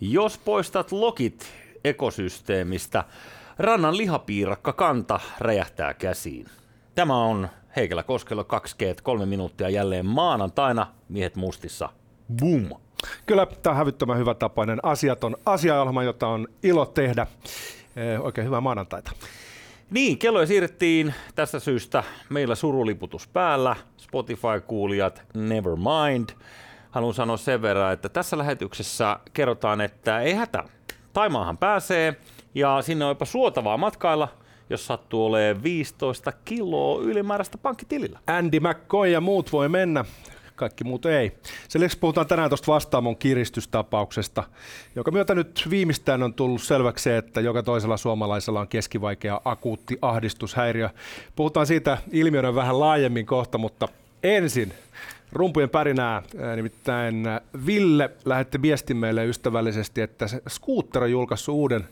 Jos 0.00 0.38
poistat 0.38 0.92
lokit 0.92 1.46
ekosysteemistä, 1.84 3.04
rannan 3.58 3.96
lihapiirakka 3.96 4.72
kanta 4.72 5.20
räjähtää 5.38 5.94
käsiin. 5.94 6.46
Tämä 6.94 7.24
on 7.24 7.48
Heikelä 7.76 8.02
Koskelo 8.02 8.44
2 8.44 8.76
g 8.78 8.82
kolme 9.02 9.26
minuuttia 9.26 9.68
jälleen 9.68 10.06
maanantaina, 10.06 10.86
miehet 11.08 11.36
mustissa. 11.36 11.88
Boom! 12.36 12.68
Kyllä 13.26 13.46
tämä 13.46 13.72
on 13.72 13.76
hävyttömän 13.76 14.18
hyvä 14.18 14.34
tapainen 14.34 14.78
asiaton 14.82 15.36
asiaohjelma, 15.46 16.02
jota 16.02 16.28
on 16.28 16.48
ilo 16.62 16.86
tehdä. 16.86 17.26
Eh, 17.96 18.20
oikein 18.20 18.46
hyvää 18.46 18.60
maanantaita. 18.60 19.10
Niin, 19.90 20.18
kelloja 20.18 20.46
siirrettiin 20.46 21.14
tästä 21.34 21.60
syystä. 21.60 22.04
Meillä 22.28 22.54
suruliputus 22.54 23.28
päällä. 23.28 23.76
Spotify-kuulijat, 23.96 25.22
never 25.34 25.72
mind. 25.76 26.28
Haluan 26.98 27.14
sanoa 27.14 27.36
sen 27.36 27.62
verran, 27.62 27.92
että 27.92 28.08
tässä 28.08 28.38
lähetyksessä 28.38 29.20
kerrotaan, 29.32 29.80
että 29.80 30.20
ei 30.20 30.34
hätä. 30.34 30.64
Taimaahan 31.12 31.58
pääsee 31.58 32.16
ja 32.54 32.82
sinne 32.82 33.04
on 33.04 33.10
jopa 33.10 33.24
suotavaa 33.24 33.76
matkailla, 33.76 34.28
jos 34.70 34.86
sattuu 34.86 35.26
olemaan 35.26 35.62
15 35.62 36.32
kiloa 36.44 37.02
ylimääräistä 37.02 37.58
pankkitilillä. 37.58 38.18
Andy 38.26 38.60
McCoy 38.60 39.08
ja 39.08 39.20
muut 39.20 39.52
voi 39.52 39.68
mennä 39.68 40.04
kaikki 40.56 40.84
muut 40.84 41.06
ei. 41.06 41.38
Sen 41.68 41.80
lisäksi 41.80 41.98
puhutaan 41.98 42.26
tänään 42.26 42.50
tuosta 42.50 42.72
vastaamon 42.72 43.16
kiristystapauksesta, 43.16 44.44
joka 44.96 45.10
myötä 45.10 45.34
nyt 45.34 45.66
viimeistään 45.70 46.22
on 46.22 46.34
tullut 46.34 46.62
selväksi 46.62 47.10
että 47.10 47.40
joka 47.40 47.62
toisella 47.62 47.96
suomalaisella 47.96 48.60
on 48.60 48.68
keskivaikea 48.68 49.40
akuutti 49.44 49.98
ahdistushäiriö. 50.02 50.90
Puhutaan 51.36 51.66
siitä 51.66 51.98
ilmiönä 52.12 52.54
vähän 52.54 52.80
laajemmin 52.80 53.26
kohta, 53.26 53.58
mutta 53.58 53.88
ensin 54.22 54.72
rumpujen 55.32 55.70
pärinää. 55.70 56.22
Nimittäin 56.56 57.24
Ville 57.66 58.10
lähetti 58.24 58.62
viestin 58.62 58.96
meille 58.96 59.26
ystävällisesti, 59.26 60.00
että 60.00 60.26
Scooter 60.48 61.02
on 61.02 61.10
julkaissut 61.10 61.54
uuden 61.54 61.88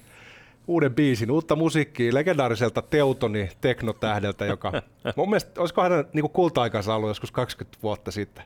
uuden 0.66 0.94
biisin, 0.94 1.30
uutta 1.30 1.56
musiikkia 1.56 2.14
legendaariselta 2.14 2.82
Teutoni 2.82 3.48
teknotähdeltä, 3.60 4.46
joka 4.46 4.72
mun 5.16 5.30
mielestä 5.30 5.60
olisiko 5.60 5.82
hänen 5.82 6.04
niin 6.12 6.30
kulta-aikansa 6.30 6.94
ollut 6.94 7.10
joskus 7.10 7.32
20 7.32 7.78
vuotta 7.82 8.10
sitten. 8.10 8.44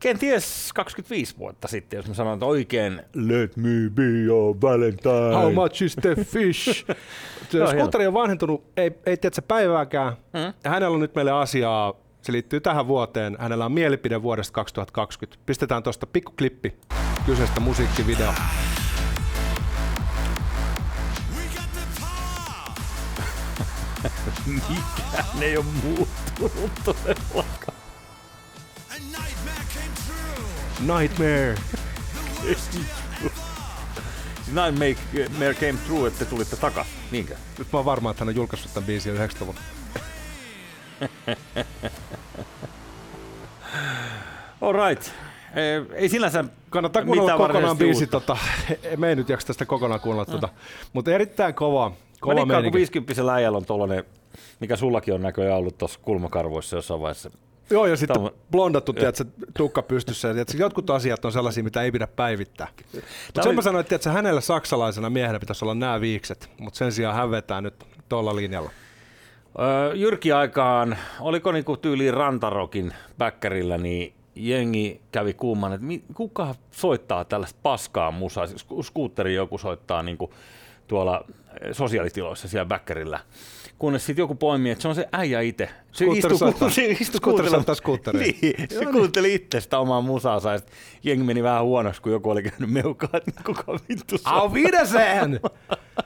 Kenties 0.00 0.72
25 0.72 1.38
vuotta 1.38 1.68
sitten, 1.68 1.96
jos 1.96 2.08
mä 2.08 2.14
sanon, 2.14 2.34
että 2.34 2.46
oikein 2.46 3.02
Let 3.14 3.56
me 3.56 3.90
be 3.94 4.02
your 4.02 4.56
valentine. 4.62 5.34
How 5.34 5.52
much 5.52 5.82
is 5.82 5.96
the 5.96 6.14
fish? 6.24 6.86
Skuuteri 7.70 8.06
on 8.06 8.14
vanhentunut, 8.14 8.64
ei, 8.76 8.92
ei 9.06 9.16
tiedä 9.16 9.42
päivääkään. 9.48 10.12
Ja 10.64 10.70
hänellä 10.70 10.94
on 10.94 11.00
nyt 11.00 11.14
meille 11.14 11.30
asiaa, 11.30 11.94
se 12.22 12.32
liittyy 12.32 12.60
tähän 12.60 12.88
vuoteen. 12.88 13.36
Hänellä 13.40 13.64
on 13.64 13.72
mielipide 13.72 14.22
vuodesta 14.22 14.52
2020. 14.52 15.42
Pistetään 15.46 15.82
tuosta 15.82 16.06
pikkuklippi 16.06 16.74
kyseistä 17.26 17.60
musiikkivideoa. 17.60 18.34
Mikään 24.46 25.42
ei 25.42 25.56
ole 25.56 25.64
muuttunut 25.84 26.72
todellakaan. 26.84 27.78
Nightmare. 30.80 31.54
Nightmare 34.52 35.54
came 35.54 35.78
true, 35.86 36.08
että 36.08 36.24
tulitte 36.24 36.56
takas. 36.56 36.86
Niinkö? 37.10 37.36
Nyt 37.58 37.72
mä 37.72 37.78
oon 37.78 37.84
varma, 37.84 38.10
että 38.10 38.20
hän 38.20 38.28
on 38.28 38.34
julkaissut 38.34 38.74
tämän 38.74 38.86
biisin 38.86 39.16
90-luvulla. 39.16 39.60
All 44.60 44.72
right. 44.72 45.10
Ei 45.94 46.08
sinänsä 46.08 46.44
Kannattaa 46.70 47.04
kuunnella 47.04 47.36
kokonaan 47.36 47.78
biisi. 47.78 48.06
Tota, 48.06 48.36
me 48.96 49.08
ei 49.08 49.16
nyt 49.16 49.28
jaksa 49.28 49.46
tästä 49.46 49.66
kokonaan 49.66 50.00
kuunnella. 50.00 50.26
Tota. 50.26 50.48
Mutta 50.92 51.10
erittäin 51.10 51.54
kova, 51.54 51.92
kova 52.20 52.46
Mä 52.46 52.62
kun 52.62 52.72
50 52.72 53.34
äijällä 53.34 53.58
on 53.58 53.64
tuollainen 53.64 54.04
mikä 54.60 54.76
sullakin 54.76 55.14
on 55.14 55.22
näköjään 55.22 55.58
ollut 55.58 55.78
tuossa 55.78 56.00
kulmakarvoissa 56.02 56.76
jossain 56.76 57.00
vaiheessa. 57.00 57.30
Joo, 57.70 57.86
ja 57.86 57.96
sitten 57.96 58.16
Tämä... 58.16 58.30
blondattu, 58.50 58.92
tiedätkö, 58.92 59.24
tukka 59.56 59.82
pystyssä. 59.82 60.28
Ja 60.28 60.34
tiedätkö, 60.34 60.56
jotkut 60.56 60.90
asiat 60.90 61.24
on 61.24 61.32
sellaisia, 61.32 61.64
mitä 61.64 61.82
ei 61.82 61.92
pidä 61.92 62.06
päivittää. 62.06 62.68
Mutta 63.26 63.42
sen 63.42 63.48
oli... 63.48 63.56
mä 63.56 63.62
sanoin, 63.62 63.80
että 63.80 63.88
tiedätkö, 63.88 64.10
hänellä 64.10 64.40
saksalaisena 64.40 65.10
miehenä 65.10 65.40
pitäisi 65.40 65.64
olla 65.64 65.74
nämä 65.74 66.00
viikset, 66.00 66.50
mutta 66.58 66.78
sen 66.78 66.92
sijaan 66.92 67.14
hän 67.14 67.30
vetää 67.30 67.60
nyt 67.60 67.74
tuolla 68.08 68.36
linjalla. 68.36 68.70
Öö, 69.58 69.94
Jyrki 69.94 70.32
aikaan, 70.32 70.96
oliko 71.20 71.52
niinku 71.52 71.76
tyyliin 71.76 72.14
Rantarokin 72.14 72.94
bäkkärillä, 73.18 73.78
niin 73.78 74.14
jengi 74.34 75.00
kävi 75.12 75.34
kuuman, 75.34 75.72
että 75.72 75.86
kuka 76.14 76.54
soittaa 76.70 77.24
tällaista 77.24 77.58
paskaa 77.62 78.10
musaa. 78.10 78.46
Skuutteri 78.82 79.34
joku 79.34 79.58
soittaa 79.58 80.02
niinku 80.02 80.34
tuolla 80.88 81.24
sosiaalitiloissa 81.72 82.48
siellä 82.48 82.66
bäkkärillä 82.68 83.20
kunnes 83.82 84.06
sitten 84.06 84.22
joku 84.22 84.34
poimii, 84.34 84.72
että 84.72 84.82
se 84.82 84.88
on 84.88 84.94
se 84.94 85.08
äijä 85.12 85.40
itse. 85.40 85.68
Se 85.92 86.04
istuu, 86.04 86.38
se 86.70 86.84
istuu 86.86 87.20
kuuntelemaan. 87.24 87.64
Niin, 88.12 88.68
se 88.68 88.86
kuunteli 88.86 89.34
itse 89.34 89.60
sitä 89.60 89.78
omaa 89.78 90.00
musaansa 90.00 90.52
ja 90.52 90.58
jengi 91.02 91.24
meni 91.24 91.42
vähän 91.42 91.64
huonoksi, 91.64 92.02
kun 92.02 92.12
joku 92.12 92.30
oli 92.30 92.42
käynyt 92.42 92.70
meukaa, 92.70 93.10
että 93.12 93.42
kuka 93.46 93.78
vittu 93.88 94.18
saa. 94.18 94.34
Au 94.34 94.52
Wiedersehen! 94.52 95.40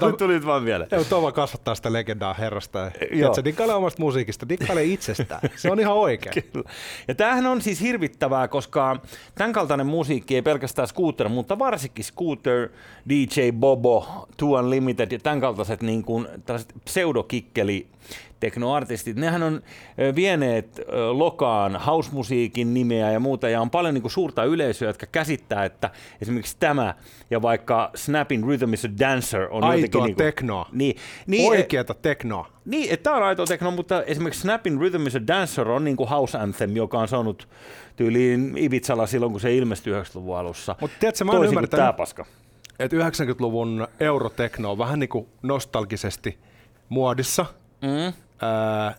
Tuli, 0.00 0.12
tuli 0.12 0.46
vaan 0.46 0.64
vielä. 0.64 0.86
Joo, 0.90 1.04
Tova 1.04 1.32
kasvattaa 1.32 1.74
sitä 1.74 1.92
legendaa 1.92 2.34
herrasta. 2.34 2.90
Se 3.34 3.44
dikkailee 3.44 3.76
omasta 3.76 4.02
musiikista, 4.02 4.48
dikkailee 4.48 4.84
itsestään. 4.84 5.40
Se 5.56 5.70
on 5.70 5.80
ihan 5.80 5.94
oikein. 5.94 6.44
Kyllä. 6.52 6.70
Ja 7.08 7.14
tämähän 7.14 7.46
on 7.46 7.62
siis 7.62 7.80
hirvittävää, 7.80 8.48
koska 8.48 8.96
tämän 9.34 9.52
kaltainen 9.52 9.86
musiikki 9.86 10.34
ei 10.34 10.42
pelkästään 10.42 10.88
Scooter, 10.88 11.28
mutta 11.28 11.58
varsinkin 11.58 12.04
Scooter, 12.04 12.68
DJ 13.08 13.50
Bobo, 13.52 14.28
Two 14.36 14.48
Unlimited 14.48 15.12
ja 15.12 15.18
tämän 15.18 15.40
kaltaiset 15.40 15.82
niin 15.82 16.04
kuin, 16.04 16.28
pseudokikkeli 16.84 17.86
teknoartistit, 18.40 19.16
nehän 19.16 19.42
on 19.42 19.62
vieneet 20.14 20.80
lokaan 21.12 21.80
house-musiikin 21.86 22.74
nimeä 22.74 23.12
ja 23.12 23.20
muuta, 23.20 23.48
ja 23.48 23.60
on 23.60 23.70
paljon 23.70 23.94
niin 23.94 24.02
kuin 24.02 24.12
suurta 24.12 24.44
yleisöä, 24.44 24.88
jotka 24.88 25.06
käsittää, 25.06 25.64
että 25.64 25.90
esimerkiksi 26.22 26.56
tämä 26.60 26.94
ja 27.30 27.42
vaikka 27.42 27.90
Snapping 27.94 28.46
Rhythm 28.46 28.74
is 28.74 28.84
a 28.84 28.88
Dancer 28.98 29.48
on 29.50 29.64
Aitoa 29.64 29.74
jotenkin... 29.74 30.02
Niin 30.02 30.14
kuin, 30.14 30.16
teknoa. 30.16 30.68
Niin, 30.72 30.96
niin, 31.26 31.48
Oikeata 31.50 31.94
teknoa. 31.94 32.48
Niin, 32.64 32.92
että 32.92 33.04
tämä 33.04 33.16
on 33.16 33.22
aitoa 33.22 33.46
teknoa, 33.46 33.70
mutta 33.70 34.02
esimerkiksi 34.02 34.40
Snapping 34.40 34.80
Rhythm 34.80 35.06
is 35.06 35.16
a 35.16 35.26
Dancer 35.26 35.68
on 35.68 35.84
niin 35.84 35.96
kuin 35.96 36.08
house 36.08 36.38
anthem, 36.38 36.76
joka 36.76 36.98
on 36.98 37.08
saanut 37.08 37.48
tyyliin 37.96 38.54
Ibizalla 38.56 39.06
silloin, 39.06 39.32
kun 39.32 39.40
se 39.40 39.56
ilmestyi 39.56 39.92
90-luvun 39.92 40.38
alussa. 40.38 40.76
Mutta 40.80 40.96
tiedätkö, 41.00 41.24
mä 41.24 41.32
oon 41.32 41.44
ymmärtänyt, 41.44 41.70
tämä 41.70 41.92
paska. 41.92 42.24
että 42.78 42.96
90-luvun 42.96 43.88
eurotekno 44.00 44.70
on 44.70 44.78
vähän 44.78 44.98
niin 44.98 45.08
kuin 45.08 45.26
nostalgisesti 45.42 46.38
muodissa. 46.88 47.46
Mm 47.82 48.12
ää, 48.42 48.94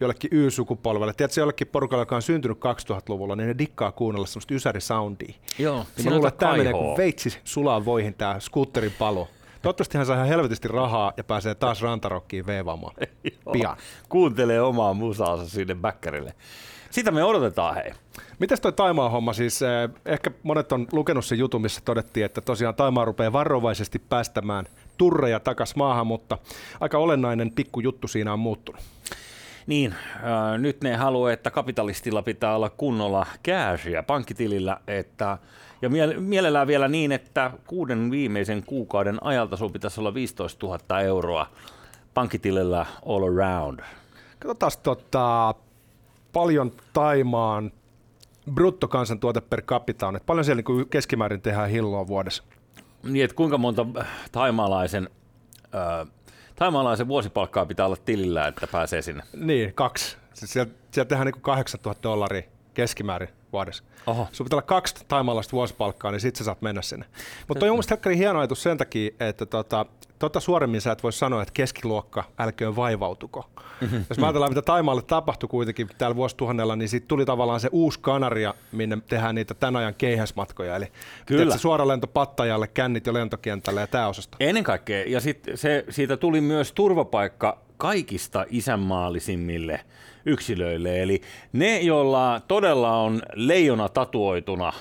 jollekin 0.00 0.30
Y-sukupolvelle. 0.32 1.12
Tiedätkö, 1.12 1.40
jollekin 1.40 1.66
porukalle, 1.66 2.02
joka 2.02 2.16
on 2.16 2.22
syntynyt 2.22 2.58
2000-luvulla, 2.58 3.36
niin 3.36 3.48
ne 3.48 3.58
dikkaa 3.58 3.92
kuunnella 3.92 4.26
semmoista 4.26 4.54
ysärisoundia. 4.54 5.34
Joo, 5.58 5.86
niin 5.96 6.08
mä 6.08 6.14
luulen, 6.14 6.28
että 6.28 6.38
tämä 6.38 6.56
menee 6.56 6.72
kuin 6.72 6.96
veitsi 6.96 7.38
sulaa 7.44 7.84
voihin 7.84 8.14
tämä 8.14 8.40
skuutterin 8.40 8.94
palo. 8.98 9.28
Toivottavasti 9.62 9.98
hän 9.98 10.06
saa 10.06 10.16
ihan 10.16 10.28
helvetisti 10.28 10.68
rahaa 10.68 11.12
ja 11.16 11.24
pääsee 11.24 11.54
taas 11.54 11.82
rantarokkiin 11.82 12.46
veivaamaan 12.46 12.94
pian. 13.52 13.76
Kuuntelee 14.08 14.60
omaa 14.60 14.94
musaansa 14.94 15.48
sinne 15.48 15.74
bäkkärille. 15.74 16.34
Sitä 16.90 17.10
me 17.10 17.24
odotetaan, 17.24 17.74
hei. 17.74 17.92
Mitäs 18.38 18.60
toi 18.60 18.72
Taimaa 18.72 19.08
homma 19.08 19.32
siis? 19.32 19.62
Eh, 19.62 19.90
ehkä 20.06 20.30
monet 20.42 20.72
on 20.72 20.86
lukenut 20.92 21.24
sen 21.24 21.38
jutun, 21.38 21.62
missä 21.62 21.80
todettiin, 21.84 22.26
että 22.26 22.40
tosiaan 22.40 22.74
Taimaa 22.74 23.04
rupeaa 23.04 23.32
varovaisesti 23.32 23.98
päästämään 23.98 24.66
turreja 24.98 25.40
takas 25.40 25.76
maahan, 25.76 26.06
mutta 26.06 26.38
aika 26.80 26.98
olennainen 26.98 27.50
pikku 27.50 27.80
juttu 27.80 28.08
siinä 28.08 28.32
on 28.32 28.38
muuttunut. 28.38 28.82
Niin, 29.66 29.94
äh, 30.16 30.58
nyt 30.58 30.82
ne 30.82 30.96
haluaa, 30.96 31.32
että 31.32 31.50
kapitalistilla 31.50 32.22
pitää 32.22 32.56
olla 32.56 32.70
kunnolla 32.70 33.26
cashia 33.44 34.02
pankkitilillä, 34.02 34.80
että, 34.86 35.38
ja 35.82 35.90
mielellään 36.20 36.66
vielä 36.66 36.88
niin, 36.88 37.12
että 37.12 37.50
kuuden 37.66 38.10
viimeisen 38.10 38.62
kuukauden 38.66 39.18
ajalta 39.20 39.56
sun 39.56 39.72
pitäisi 39.72 40.00
olla 40.00 40.14
15 40.14 40.66
000 40.66 41.00
euroa 41.00 41.46
pankkitilillä 42.14 42.86
all 43.06 43.22
around. 43.22 43.80
Katsotaan 44.38 44.72
tota, 44.82 45.54
paljon 46.32 46.72
Taimaan 46.92 47.72
bruttokansantuote 48.54 49.40
per 49.40 49.62
capita 49.62 50.08
on, 50.08 50.16
että 50.16 50.26
paljon 50.26 50.44
siellä 50.44 50.62
niin 50.68 50.88
keskimäärin 50.88 51.42
tehdään 51.42 51.70
hilloa 51.70 52.06
vuodessa. 52.06 52.42
Niin, 53.02 53.24
että 53.24 53.34
kuinka 53.34 53.58
monta 53.58 53.86
taimaalaisen, 54.32 55.10
äh, 55.74 56.08
taimaalaisen 56.56 57.08
vuosipalkkaa 57.08 57.66
pitää 57.66 57.86
olla 57.86 57.96
tilillä, 57.96 58.46
että 58.46 58.66
pääsee 58.66 59.02
sinne? 59.02 59.22
Niin, 59.36 59.74
kaksi. 59.74 60.16
Siis 60.34 60.52
sieltä, 60.52 60.72
sieltä 60.90 61.08
tehdään 61.08 61.26
niin 61.26 61.42
8000 61.42 62.02
dollaria 62.02 62.42
keskimäärin 62.74 63.28
vuodessa. 63.52 63.84
Oho. 64.06 64.28
Sun 64.32 64.44
pitää 64.44 64.56
olla 64.56 64.66
kaksi 64.66 65.04
taimaalaista 65.08 65.52
vuosipalkkaa, 65.52 66.10
niin 66.10 66.20
sitten 66.20 66.38
sä 66.38 66.44
saat 66.44 66.62
mennä 66.62 66.82
sinne. 66.82 67.06
Mutta 67.48 67.60
toi 67.60 67.70
on 67.70 67.76
mun 67.76 68.14
hieno 68.16 68.38
ajatus 68.38 68.62
sen 68.62 68.78
takia, 68.78 69.10
että 69.20 69.46
tota, 69.46 69.86
tota 70.22 70.40
suoremmin 70.40 70.80
sä 70.80 70.92
et 70.92 71.02
voi 71.02 71.12
sanoa, 71.12 71.42
että 71.42 71.52
keskiluokka 71.52 72.24
älköön 72.38 72.76
vaivautuko. 72.76 73.50
Jos 74.08 74.18
mä 74.18 74.26
ajatellaan, 74.26 74.50
mitä 74.50 74.62
Taimaalle 74.62 75.02
tapahtui 75.02 75.48
kuitenkin 75.48 75.88
täällä 75.98 76.16
vuosituhannella, 76.16 76.76
niin 76.76 76.88
siitä 76.88 77.06
tuli 77.08 77.24
tavallaan 77.24 77.60
se 77.60 77.68
uusi 77.72 77.98
Kanaria, 78.00 78.54
minne 78.72 78.98
tehdään 79.08 79.34
niitä 79.34 79.54
tämän 79.54 79.76
ajan 79.76 79.94
keihäsmatkoja. 79.94 80.76
Eli 80.76 80.86
Kyllä. 81.26 81.56
suora 81.56 81.88
lento 81.88 82.06
Pattajalle, 82.06 82.66
kännit 82.66 83.06
jo 83.06 83.14
lentokentälle 83.14 83.80
ja 83.80 83.86
tämä 83.86 84.08
osasto. 84.08 84.36
Ennen 84.40 84.64
kaikkea, 84.64 85.04
ja 85.06 85.20
sitten 85.20 85.58
se, 85.58 85.84
siitä 85.90 86.16
tuli 86.16 86.40
myös 86.40 86.72
turvapaikka 86.72 87.58
kaikista 87.76 88.44
isänmaallisimmille 88.50 89.80
yksilöille, 90.26 91.02
eli 91.02 91.22
ne, 91.52 91.80
joilla 91.80 92.40
todella 92.48 92.96
on 92.96 93.22
leijona 93.34 93.88
tatuoituna 93.88 94.72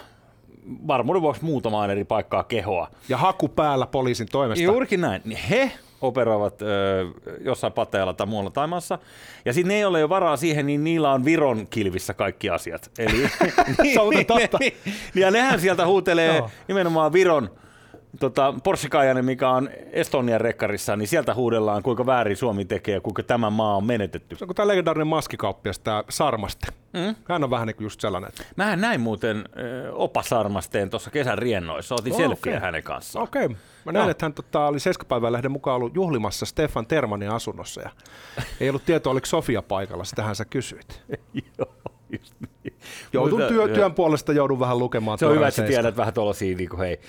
varmuuden 0.87 1.21
vuoksi 1.21 1.45
muutamaan 1.45 1.89
eri 1.89 2.03
paikkaa 2.03 2.43
kehoa. 2.43 2.87
Ja 3.09 3.17
haku 3.17 3.47
päällä 3.47 3.85
poliisin 3.87 4.27
toimesta. 4.31 4.63
Juurikin 4.63 5.01
näin. 5.01 5.21
Niin 5.25 5.39
He 5.49 5.71
operoivat 6.01 6.61
ö, 6.61 6.65
jossain 7.41 7.73
Patajalla 7.73 8.13
tai 8.13 8.27
muualla 8.27 8.49
Taimassa. 8.49 8.99
Ja 9.45 9.53
sitten 9.53 9.67
ne, 9.67 9.75
ei 9.75 9.85
ole 9.85 9.99
jo 9.99 10.09
varaa 10.09 10.37
siihen, 10.37 10.65
niin 10.65 10.83
niillä 10.83 11.11
on 11.11 11.25
Viron 11.25 11.67
kilvissä 11.67 12.13
kaikki 12.13 12.49
asiat. 12.49 12.91
Eli, 12.99 13.29
Se 13.93 13.99
on 13.99 14.13
totta. 14.27 14.57
ja 15.15 15.31
nehän 15.31 15.59
sieltä 15.59 15.85
huutelee 15.85 16.43
nimenomaan 16.67 17.13
Viron 17.13 17.49
tota, 18.19 18.53
Porsche 18.63 18.89
Cayenne, 18.89 19.21
mikä 19.21 19.49
on 19.49 19.69
Estonian 19.91 20.41
rekkarissa, 20.41 20.95
niin 20.95 21.07
sieltä 21.07 21.33
huudellaan, 21.33 21.83
kuinka 21.83 22.05
väärin 22.05 22.37
Suomi 22.37 22.65
tekee 22.65 22.93
ja 22.93 23.01
kuinka 23.01 23.23
tämä 23.23 23.49
maa 23.49 23.75
on 23.75 23.85
menetetty. 23.85 24.35
Se 24.35 24.43
on 24.43 24.47
kuin 24.47 24.55
tämä 24.55 24.67
legendaarinen 24.67 25.07
maskikauppias, 25.07 25.79
tämä 25.79 26.03
Sarmaste. 26.09 26.67
Mm. 26.93 27.15
Hän 27.29 27.43
on 27.43 27.49
vähän 27.49 27.67
niin 27.67 27.75
kuin 27.75 27.85
just 27.85 28.01
sellainen. 28.01 28.29
että- 28.29 28.43
Mä 28.55 28.75
näin 28.75 29.01
muuten 29.01 29.43
ö, 29.57 29.91
opasarmasteen 29.93 30.89
tuossa 30.89 31.11
kesän 31.11 31.37
riennoissa. 31.37 31.95
Otin 31.95 32.13
Oh, 32.13 32.17
selfieä 32.19 32.53
okei. 32.57 32.65
hänen 32.65 32.83
kanssaan. 32.83 33.23
Okei. 33.23 33.45
Okay. 33.45 33.57
Mä 33.85 33.91
näin, 33.91 34.03
Joo. 34.03 34.11
että 34.11 34.25
hän 34.25 34.33
tota, 34.33 34.65
oli 34.65 34.79
Seiskapäivän 34.79 35.33
lehden 35.33 35.51
mukaan 35.51 35.75
ollut 35.75 35.95
juhlimassa 35.95 36.45
Stefan 36.45 36.85
Termanin 36.87 37.29
asunnossa. 37.31 37.81
Ja 37.81 37.89
ei 38.59 38.69
ollut 38.69 38.85
tietoa, 38.85 39.11
oliko 39.11 39.25
Sofia 39.25 39.61
paikalla. 39.61 40.03
Sitähän 40.03 40.35
sä 40.35 40.45
kysyit. 40.45 41.01
Joo, 41.57 41.73
just 42.19 42.33
niin. 42.63 42.73
Joudun 43.13 43.39
Mutta, 43.39 43.53
työ, 43.53 43.67
työn 43.67 43.93
puolesta 43.93 44.33
joudun 44.33 44.59
vähän 44.59 44.79
lukemaan. 44.79 45.17
Se 45.17 45.25
on 45.25 45.35
hyvä, 45.35 45.47
että 45.47 45.61
tiedät 45.61 45.97
vähän 45.97 46.13
tuollaisia, 46.13 46.57
niin 46.57 46.77
hei. 46.79 46.99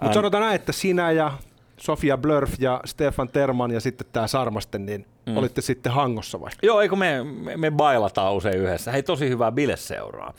Mutta 0.00 0.14
sanotaan 0.14 0.42
näin, 0.42 0.54
että 0.54 0.72
sinä 0.72 1.10
ja 1.10 1.32
Sofia 1.76 2.16
Blörf 2.16 2.52
ja 2.58 2.80
Stefan 2.84 3.28
Terman 3.28 3.70
ja 3.70 3.80
sitten 3.80 4.06
tämä 4.12 4.26
Sarmasten, 4.26 4.86
niin 4.86 5.06
mm. 5.26 5.36
olitte 5.36 5.60
sitten 5.60 5.92
Hangossa 5.92 6.40
vai? 6.40 6.50
Joo, 6.62 6.80
eikö 6.80 6.96
me, 6.96 7.24
me, 7.24 7.56
me 7.56 7.70
bailataan 7.70 8.34
usein 8.34 8.58
yhdessä. 8.58 8.92
Hei, 8.92 9.02
tosi 9.02 9.28
hyvää 9.28 9.52
bileseuraa. 9.52 10.34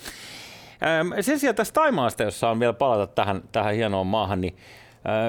Sen 1.22 1.40
sijaan 1.40 1.56
tästä 1.56 1.74
Taimaasta, 1.74 2.24
jos 2.24 2.40
saan 2.40 2.60
vielä 2.60 2.74
palata 2.74 3.08
tähän, 3.08 3.42
tähän 3.52 3.76
hienoon 3.76 4.08
maahan, 4.08 4.42
niin 4.42 4.56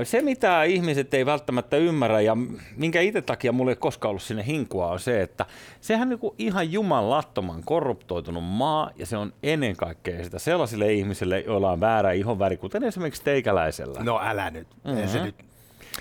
se, 0.04 0.22
mitä 0.22 0.64
ihmiset 0.64 1.14
ei 1.14 1.26
välttämättä 1.26 1.76
ymmärrä 1.76 2.20
ja 2.20 2.36
minkä 2.76 3.00
itse 3.00 3.22
takia 3.22 3.52
mulla 3.52 3.70
ei 3.70 3.72
ole 3.72 3.76
koskaan 3.76 4.10
ollut 4.10 4.22
sinne 4.22 4.46
hinkua, 4.46 4.86
on 4.86 5.00
se, 5.00 5.22
että 5.22 5.46
sehän 5.80 6.12
on 6.12 6.18
niin 6.22 6.34
ihan 6.38 6.72
jumalattoman 6.72 7.62
korruptoitunut 7.64 8.44
maa 8.44 8.90
ja 8.96 9.06
se 9.06 9.16
on 9.16 9.32
ennen 9.42 9.76
kaikkea 9.76 10.24
sitä 10.24 10.38
sellaisille 10.38 10.92
ihmisille, 10.92 11.40
joilla 11.40 11.72
on 11.72 11.80
väärä 11.80 12.12
ihonväri, 12.12 12.56
kuten 12.56 12.84
esimerkiksi 12.84 13.24
teikäläisellä. 13.24 14.04
No 14.04 14.20
älä 14.24 14.50
nyt. 14.50 14.68
Mm-hmm. 14.84 15.08
Se 15.08 15.22
nyt. 15.22 15.34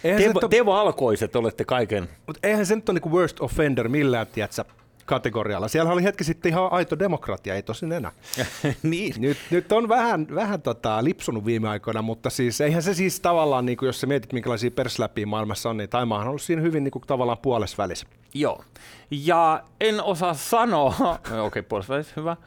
Eihän 0.04 0.22
se, 0.22 0.28
Te, 0.28 0.34
nyt 0.34 0.44
ole, 0.44 0.50
te 0.50 0.66
valkoiset 0.66 1.36
olette 1.36 1.66
kaiken 1.66 2.10
mutta 2.28 2.48
eihän 2.48 2.66
se 2.66 2.76
nyt 2.76 2.90
ole 2.90 2.94
niinku 2.94 3.12
worst 3.12 3.42
offender 3.42 3.90
millään, 3.90 4.28
tiedätkö, 4.28 4.64
kategorialla. 5.06 5.68
Siellä 5.68 5.92
oli 5.92 6.04
hetki 6.04 6.24
sitten 6.24 6.50
ihan 6.50 6.72
aito 6.72 7.00
demokratia, 7.00 7.56
ei 7.56 7.64
tosin 7.64 7.92
enää. 7.92 8.12
niin. 8.84 9.14
Nyt, 9.18 9.38
nyt 9.52 9.72
on 9.72 9.90
vähän, 9.90 10.28
vähän 10.36 10.62
tota, 10.62 11.04
lipsunut 11.04 11.46
viime 11.46 11.70
aikoina, 11.70 12.02
mutta 12.02 12.30
siis 12.30 12.62
eihän 12.62 12.84
se 12.84 12.94
siis 12.94 13.20
tavallaan, 13.20 13.66
niin 13.66 13.78
kuin 13.78 13.88
jos 13.88 14.02
sä 14.02 14.08
mietit 14.08 14.34
minkälaisia 14.34 14.72
persläpiä 14.72 15.26
maailmassa 15.26 15.70
on, 15.70 15.78
niin 15.78 15.90
Taimaahan 15.90 16.28
on 16.28 16.30
ollut 16.30 16.42
siinä 16.42 16.62
hyvin 16.62 16.84
niin 16.84 16.92
kuin, 16.92 17.04
tavallaan 17.08 17.38
puolessa 17.38 17.78
välissä. 17.78 18.08
Joo. 18.34 18.64
Ja 19.12 19.64
en 19.82 20.04
osaa 20.04 20.34
sanoa, 20.34 20.96
okei 21.26 21.40
okay, 21.40 21.62
puolesta 21.62 21.94
hyvä, 22.16 22.38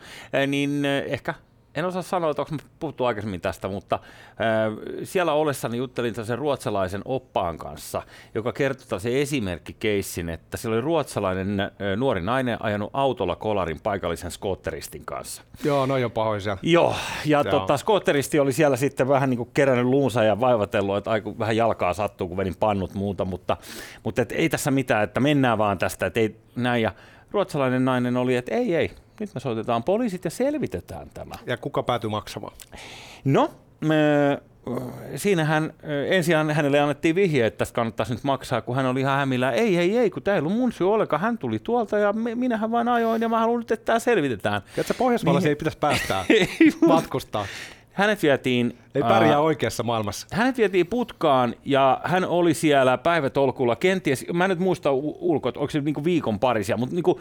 niin 0.46 0.84
eh, 0.84 1.04
ehkä 1.06 1.34
en 1.74 1.84
osaa 1.84 2.02
sanoa, 2.02 2.30
että 2.30 2.42
onko 2.42 2.56
puhuttu 2.80 3.04
aikaisemmin 3.04 3.40
tästä, 3.40 3.68
mutta 3.68 3.98
äh, 4.28 5.00
siellä 5.04 5.32
ollessani 5.32 5.76
juttelin 5.76 6.14
sen 6.14 6.38
ruotsalaisen 6.38 7.02
oppaan 7.04 7.58
kanssa, 7.58 8.02
joka 8.34 8.52
kertoi 8.52 8.86
tällaisen 8.86 9.12
esimerkkikeissin, 9.12 10.28
että 10.28 10.56
siellä 10.56 10.74
oli 10.74 10.80
ruotsalainen 10.80 11.60
äh, 11.60 11.70
nuori 11.96 12.20
nainen 12.20 12.56
ajanut 12.60 12.90
autolla 12.92 13.36
kolarin 13.36 13.80
paikallisen 13.80 14.30
skootteristin 14.30 15.04
kanssa. 15.04 15.42
Joo, 15.64 15.86
no 15.86 15.94
on 15.94 16.10
pahoin 16.10 16.40
siellä. 16.40 16.60
Joo, 16.62 16.94
ja 17.24 17.42
Joo. 17.44 17.60
tota, 17.60 17.76
skootteristi 17.76 18.38
oli 18.38 18.52
siellä 18.52 18.76
sitten 18.76 19.08
vähän 19.08 19.30
niin 19.30 19.38
kuin 19.38 19.50
kerännyt 19.54 19.86
luunsa 19.86 20.24
ja 20.24 20.40
vaivatellut, 20.40 20.96
että 20.96 21.10
aiku, 21.10 21.38
vähän 21.38 21.56
jalkaa 21.56 21.94
sattuu, 21.94 22.28
kun 22.28 22.36
vedin 22.36 22.56
pannut 22.60 22.94
muuta, 22.94 23.24
mutta, 23.24 23.56
mutta 24.04 24.22
et 24.22 24.32
ei 24.32 24.48
tässä 24.48 24.70
mitään, 24.70 25.04
että 25.04 25.20
mennään 25.20 25.58
vaan 25.58 25.78
tästä, 25.78 26.06
että 26.06 26.20
ei 26.20 26.36
näin. 26.56 26.82
Ja 26.82 26.92
ruotsalainen 27.30 27.84
nainen 27.84 28.16
oli, 28.16 28.36
että 28.36 28.54
ei, 28.54 28.74
ei, 28.74 28.90
nyt 29.20 29.34
me 29.34 29.40
soitetaan 29.40 29.84
poliisit 29.84 30.24
ja 30.24 30.30
selvitetään 30.30 31.10
tämä. 31.14 31.34
Ja 31.46 31.56
kuka 31.56 31.82
päätyi 31.82 32.10
maksamaan? 32.10 32.56
No, 33.24 33.50
me, 33.80 33.96
siinähän 35.16 35.72
ensin 36.08 36.50
hänelle 36.50 36.80
annettiin 36.80 37.14
vihje, 37.14 37.46
että 37.46 37.58
tästä 37.58 37.74
kannattaisi 37.74 38.14
nyt 38.14 38.24
maksaa, 38.24 38.60
kun 38.60 38.76
hän 38.76 38.86
oli 38.86 39.00
ihan 39.00 39.18
hämillä. 39.18 39.52
Ei, 39.52 39.76
ei, 39.76 39.98
ei, 39.98 40.10
kun 40.10 40.22
tämä 40.22 40.34
ei 40.34 40.38
ollut 40.38 40.52
mun 40.52 40.72
syy 40.72 40.92
ollenkaan. 40.92 41.22
Hän 41.22 41.38
tuli 41.38 41.58
tuolta 41.58 41.98
ja 41.98 42.12
me, 42.12 42.34
minähän 42.34 42.70
vain 42.70 42.88
ajoin 42.88 43.22
ja 43.22 43.28
mä 43.28 43.38
haluan 43.38 43.58
nyt, 43.58 43.70
että 43.70 43.84
tämä 43.84 43.98
selvitetään. 43.98 44.62
Tiedätkö, 44.74 44.94
Pohjoismaalaisia 44.98 45.48
ei 45.48 45.56
pitäisi 45.56 45.78
päästää 45.78 46.24
matkustaa. 46.86 47.46
Hänet 47.98 48.22
vietiin... 48.22 48.78
Ei 48.94 49.02
ää, 49.02 49.08
pärjää 49.08 49.40
oikeassa 49.40 49.82
maailmassa. 49.82 50.26
hänet 50.32 50.58
vietiin 50.58 50.86
putkaan 50.86 51.54
ja 51.64 52.00
hän 52.04 52.24
oli 52.24 52.54
siellä 52.54 52.98
päivätolkulla 52.98 53.76
kenties, 53.76 54.26
mä 54.32 54.44
en 54.44 54.50
nyt 54.50 54.58
muista 54.58 54.92
u- 54.92 55.18
ulkoa, 55.20 55.48
että 55.48 55.60
onko 55.60 55.70
se 55.70 55.80
niinku 55.80 56.04
viikon 56.04 56.38
parisia, 56.38 56.76
mutta 56.76 56.94
niinku 56.94 57.20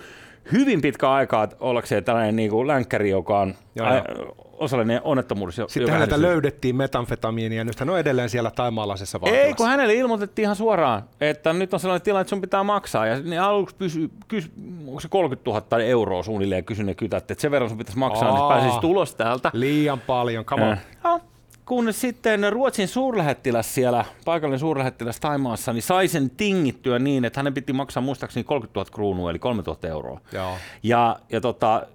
hyvin 0.52 0.82
pitkä 0.82 1.12
aikaa 1.12 1.48
ollakseen 1.60 2.04
tällainen 2.04 2.36
niinku 2.36 2.68
länkkäri, 2.68 3.10
joka 3.10 3.40
on 3.40 3.56
Joo, 3.76 3.88
joo. 3.94 4.47
Osallinen 4.58 5.02
onnettomuudessa. 5.04 5.66
Sitten 5.68 5.94
häneltä 5.94 6.16
hänestä- 6.16 6.22
löydettiin 6.28 6.76
metamfetamiinia 6.76 7.58
ja 7.58 7.64
nyt 7.64 7.80
hän 7.80 7.90
on 7.90 8.00
edelleen 8.00 8.30
siellä 8.30 8.52
taimaalaisessa 8.52 9.18
Ei, 9.18 9.22
vankilassa. 9.22 9.56
kun 9.56 9.68
hänelle 9.68 9.94
ilmoitettiin 9.94 10.44
ihan 10.44 10.56
suoraan, 10.56 11.04
että 11.22 11.54
nyt 11.54 11.74
on 11.74 11.80
sellainen 11.80 12.02
tilanne, 12.02 12.22
että 12.22 12.30
sun 12.30 12.42
pitää 12.42 12.64
maksaa. 12.64 13.06
Ja 13.06 13.20
ne 13.22 13.40
aluksi 13.40 13.76
pysy, 13.76 14.10
kys, 14.28 14.52
onko 14.88 15.00
se 15.00 15.08
30 15.08 15.50
000 15.52 15.84
euroa 15.84 16.24
suunnilleen 16.24 16.66
kysy 16.66 16.84
ne 16.84 16.96
kytät, 16.96 17.32
että 17.32 17.42
sen 17.42 17.52
verran 17.52 17.70
sun 17.70 17.78
pitäisi 17.78 18.00
maksaa, 18.00 18.30
Aa. 18.30 18.36
niin 18.38 18.48
pääsisi 18.62 18.82
tulos 18.82 19.16
täältä. 19.16 19.50
Liian 19.54 20.00
paljon, 20.00 20.46
come 20.46 20.64
on. 20.64 20.72
Äh. 20.72 20.86
No, 21.04 21.20
kunnes 21.66 22.02
sitten 22.02 22.54
Ruotsin 22.54 22.88
suurlähettiläs 22.88 23.76
siellä, 23.76 24.06
paikallinen 24.26 24.60
suurlähettiläs 24.60 25.20
Taimaassa, 25.20 25.74
niin 25.74 25.84
sai 25.84 26.08
sen 26.08 26.30
tingittyä 26.30 27.00
niin, 27.00 27.26
että 27.26 27.40
hänen 27.40 27.54
piti 27.54 27.74
maksaa 27.74 28.04
muistaakseni 28.04 28.44
30 28.44 28.80
000 28.80 28.90
kruunua, 28.94 29.30
eli 29.30 29.40
3 29.40 29.64
000 29.68 29.80
euroa. 29.90 30.20
Joo. 30.32 30.52
Ja, 30.84 31.16
ja 31.32 31.42
tota, 31.42 31.88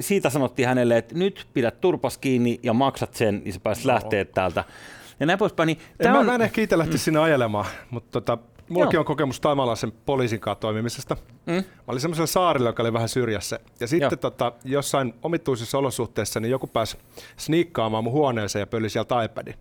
siitä 0.00 0.30
sanottiin 0.30 0.68
hänelle, 0.68 0.96
että 0.96 1.14
nyt 1.14 1.46
pidät 1.54 1.80
turpas 1.80 2.18
kiinni 2.18 2.60
ja 2.62 2.72
maksat 2.72 3.14
sen, 3.14 3.42
niin 3.44 3.52
sä 3.52 3.60
pääsit 3.60 3.84
lähteä 3.84 4.24
täältä. 4.24 4.64
Ja 5.20 5.26
näin 5.26 5.38
poispäin. 5.38 5.66
Niin 5.66 5.78
En, 6.00 6.10
mä, 6.10 6.18
on, 6.18 6.26
mä 6.26 6.34
en 6.34 6.42
ehkä 6.42 6.60
itse 6.60 6.78
lähtisi 6.78 7.04
sinne 7.04 7.20
ajelemaan, 7.20 7.66
mutta 7.90 8.20
tota, 8.20 8.38
mullakin 8.68 8.96
Joo. 8.96 9.00
on 9.00 9.06
kokemus 9.06 9.40
taimaalaisen 9.40 9.92
poliisin 10.06 10.40
kanssa 10.40 10.60
toimimisesta. 10.60 11.16
Mm. 11.46 11.52
Mä 11.52 11.62
olin 11.88 12.00
semmoisella 12.00 12.26
saarilla, 12.26 12.68
joka 12.68 12.82
oli 12.82 12.92
vähän 12.92 13.08
syrjässä. 13.08 13.58
Ja 13.80 13.86
sitten 13.86 14.06
Joo. 14.12 14.30
tota, 14.30 14.52
jossain 14.64 15.14
omituisissa 15.22 15.78
olosuhteissa 15.78 16.40
niin 16.40 16.50
joku 16.50 16.66
pääsi 16.66 16.96
sniikkaamaan 17.36 18.04
mun 18.04 18.12
huoneeseen 18.12 18.60
ja 18.60 18.66
pöli 18.66 18.90
sieltä 18.90 19.22
iPadin. 19.22 19.54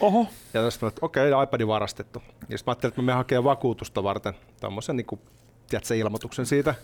Oho. 0.00 0.26
Ja 0.54 0.70
sitten 0.70 0.86
mä 0.86 0.88
että 0.88 1.06
okei, 1.06 1.32
okay, 1.32 1.44
iPadin 1.44 1.68
varastettu. 1.68 2.22
Ja 2.48 2.58
sitten 2.58 2.58
mä 2.66 2.70
ajattelin, 2.70 2.90
että 2.90 3.02
mä 3.02 3.06
menen 3.06 3.16
hakemaan 3.16 3.44
vakuutusta 3.44 4.02
varten 4.02 4.34
tämmöisen 4.60 4.96
niin 4.96 5.06
kuin, 5.06 5.20
tiedätkö, 5.68 5.94
ilmoituksen 5.94 6.46
siitä. 6.46 6.74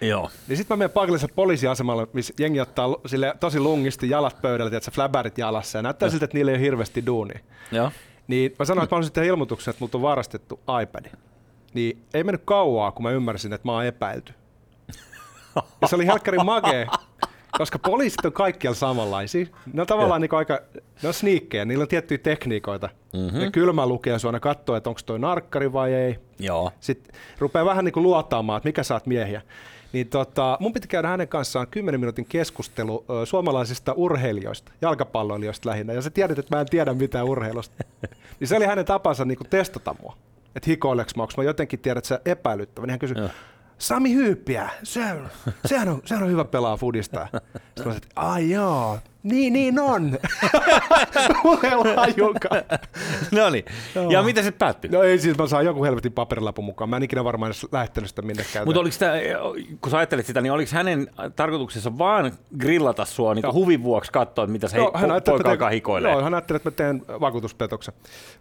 Joo. 0.00 0.30
Niin 0.48 0.56
sitten 0.56 0.76
mä 0.76 0.78
menen 0.78 0.90
paikalliselle 0.90 1.32
poliisiasemalle, 1.36 2.06
missä 2.12 2.34
jengi 2.40 2.60
ottaa 2.60 2.96
sille 3.06 3.34
tosi 3.40 3.60
lungisti 3.60 4.10
jalat 4.10 4.42
pöydällä, 4.42 4.70
tiedätkö, 4.70 4.90
fläbärit 4.90 5.38
jalassa. 5.38 5.78
Ja 5.78 5.82
näyttää 5.82 6.10
siltä, 6.10 6.24
että 6.24 6.36
niillä 6.36 6.52
ei 6.52 6.56
ole 6.56 6.64
hirveästi 6.64 7.06
duunia. 7.06 7.38
Joo. 7.72 7.90
Niin 8.26 8.54
mä 8.58 8.64
sanoin, 8.64 8.84
että 8.84 8.94
mä 8.94 8.96
haluaisin 8.96 9.12
tehdä 9.12 9.28
ilmoituksen, 9.28 9.70
että 9.70 9.82
multa 9.82 9.98
on 9.98 10.02
varastettu 10.02 10.60
iPad. 10.82 11.04
Niin 11.74 12.02
ei 12.14 12.24
mennyt 12.24 12.42
kauaa, 12.44 12.92
kun 12.92 13.02
mä 13.02 13.10
ymmärsin, 13.10 13.52
että 13.52 13.68
mä 13.68 13.72
oon 13.72 13.86
epäilty. 13.86 14.32
Ja 15.80 15.88
se 15.88 15.96
oli 15.96 16.06
helkkarin 16.06 16.44
magee, 16.44 16.86
koska 17.58 17.78
poliisit 17.78 18.24
on 18.24 18.32
kaikkialla 18.32 18.76
samanlaisia. 18.76 19.46
Ne 19.72 19.80
on 19.80 19.86
tavallaan 19.86 20.20
niin 20.20 20.34
aika, 20.34 20.60
ne 21.02 21.08
on 21.08 21.14
sniikkejä, 21.14 21.64
niillä 21.64 21.82
on 21.82 21.88
tiettyjä 21.88 22.18
tekniikoita. 22.18 22.88
Mm-hmm. 23.12 23.38
Ne 23.38 23.50
kylmä 23.50 23.86
lukee 23.86 24.18
sua, 24.18 24.32
ne 24.32 24.40
katsoo, 24.40 24.76
että 24.76 24.90
onko 24.90 25.00
toi 25.06 25.18
narkkari 25.18 25.72
vai 25.72 25.94
ei. 25.94 26.18
Joo. 26.38 26.72
Sitten 26.80 27.14
rupeaa 27.38 27.64
vähän 27.64 27.84
niin 27.84 27.92
kuin 27.92 28.02
luottaamaan, 28.02 28.56
että 28.56 28.68
mikä 28.68 28.82
oot 28.92 29.06
miehiä. 29.06 29.42
Niin 29.96 30.08
tota, 30.08 30.56
mun 30.60 30.72
piti 30.72 30.88
käydä 30.88 31.08
hänen 31.08 31.28
kanssaan 31.28 31.66
10 31.68 32.00
minuutin 32.00 32.26
keskustelu 32.28 33.04
ö, 33.10 33.26
suomalaisista 33.26 33.92
urheilijoista, 33.92 34.72
jalkapalloilijoista 34.80 35.68
lähinnä, 35.68 35.92
ja 35.92 36.02
sä 36.02 36.10
tiedät, 36.10 36.38
että 36.38 36.56
mä 36.56 36.60
en 36.60 36.66
tiedä 36.66 36.94
mitään 36.94 37.24
urheilusta. 37.24 37.84
niin 38.40 38.48
se 38.48 38.56
oli 38.56 38.66
hänen 38.66 38.84
tapansa 38.84 39.24
niin 39.24 39.38
kuin 39.38 39.48
testata 39.50 39.94
mua, 40.02 40.16
että 40.56 40.70
hikoileks 40.70 41.16
mä, 41.16 41.26
mä 41.36 41.44
jotenkin 41.44 41.78
tiedät, 41.78 41.98
että 41.98 42.08
sä 42.08 42.20
epäilyttävä. 42.24 42.86
Niin 42.86 42.90
hän 42.92 42.98
kysyi, 42.98 43.18
Joo. 43.18 43.28
Sami 43.78 44.14
Hyyppiä, 44.14 44.70
se, 44.82 45.00
sehän, 45.64 45.88
on, 45.88 46.02
sehän 46.04 46.24
on 46.24 46.30
hyvä 46.30 46.44
pelaa 46.44 46.76
fudista. 46.76 47.28
Sitten 47.32 47.40
mä 47.54 47.82
sanoin, 47.82 47.96
että 47.96 48.08
ai 48.16 48.50
joo, 48.50 48.98
niin, 49.30 49.52
niin 49.52 49.78
on. 49.78 50.18
Mulla 51.44 51.60
ei 51.62 51.74
ole 51.74 52.64
no 53.30 53.50
niin. 53.50 53.64
Ja 54.10 54.22
miten 54.22 54.44
se 54.44 54.50
päättyi? 54.50 54.90
No 54.90 55.02
ei 55.02 55.18
siis, 55.18 55.38
mä 55.38 55.46
saan 55.46 55.64
joku 55.64 55.84
helvetin 55.84 56.12
paperilapun 56.12 56.64
mukaan. 56.64 56.90
Mä 56.90 56.96
en 56.96 57.02
ikinä 57.02 57.24
varmaan 57.24 57.48
edes 57.48 57.66
lähettänyt 57.72 58.10
sitä 58.10 58.22
minnekään. 58.22 58.64
Mutta 58.64 58.80
oliko 58.80 58.96
tämä, 58.98 59.12
kun 59.80 59.90
sä 59.90 59.96
ajattelit 59.98 60.26
sitä, 60.26 60.40
niin 60.40 60.52
oliko 60.52 60.70
hänen 60.74 61.10
tarkoituksessa 61.36 61.98
vaan 61.98 62.32
grillata 62.58 63.04
sua 63.04 63.34
niin 63.34 63.52
huvin 63.52 63.82
vuoksi 63.82 64.12
katsoa, 64.12 64.44
että 64.44 64.52
mitä 64.52 64.68
se 64.68 64.76
Joo, 64.76 64.90
hän 64.94 65.10
po- 65.10 65.20
poika 65.24 65.50
alkaa 65.50 65.70
hikoilee? 65.70 66.12
Joo, 66.12 66.22
hän 66.22 66.34
ajatteli, 66.34 66.56
että 66.56 66.70
mä 66.70 66.74
teen 66.74 67.02
vakuutuspetoksen. 67.20 67.94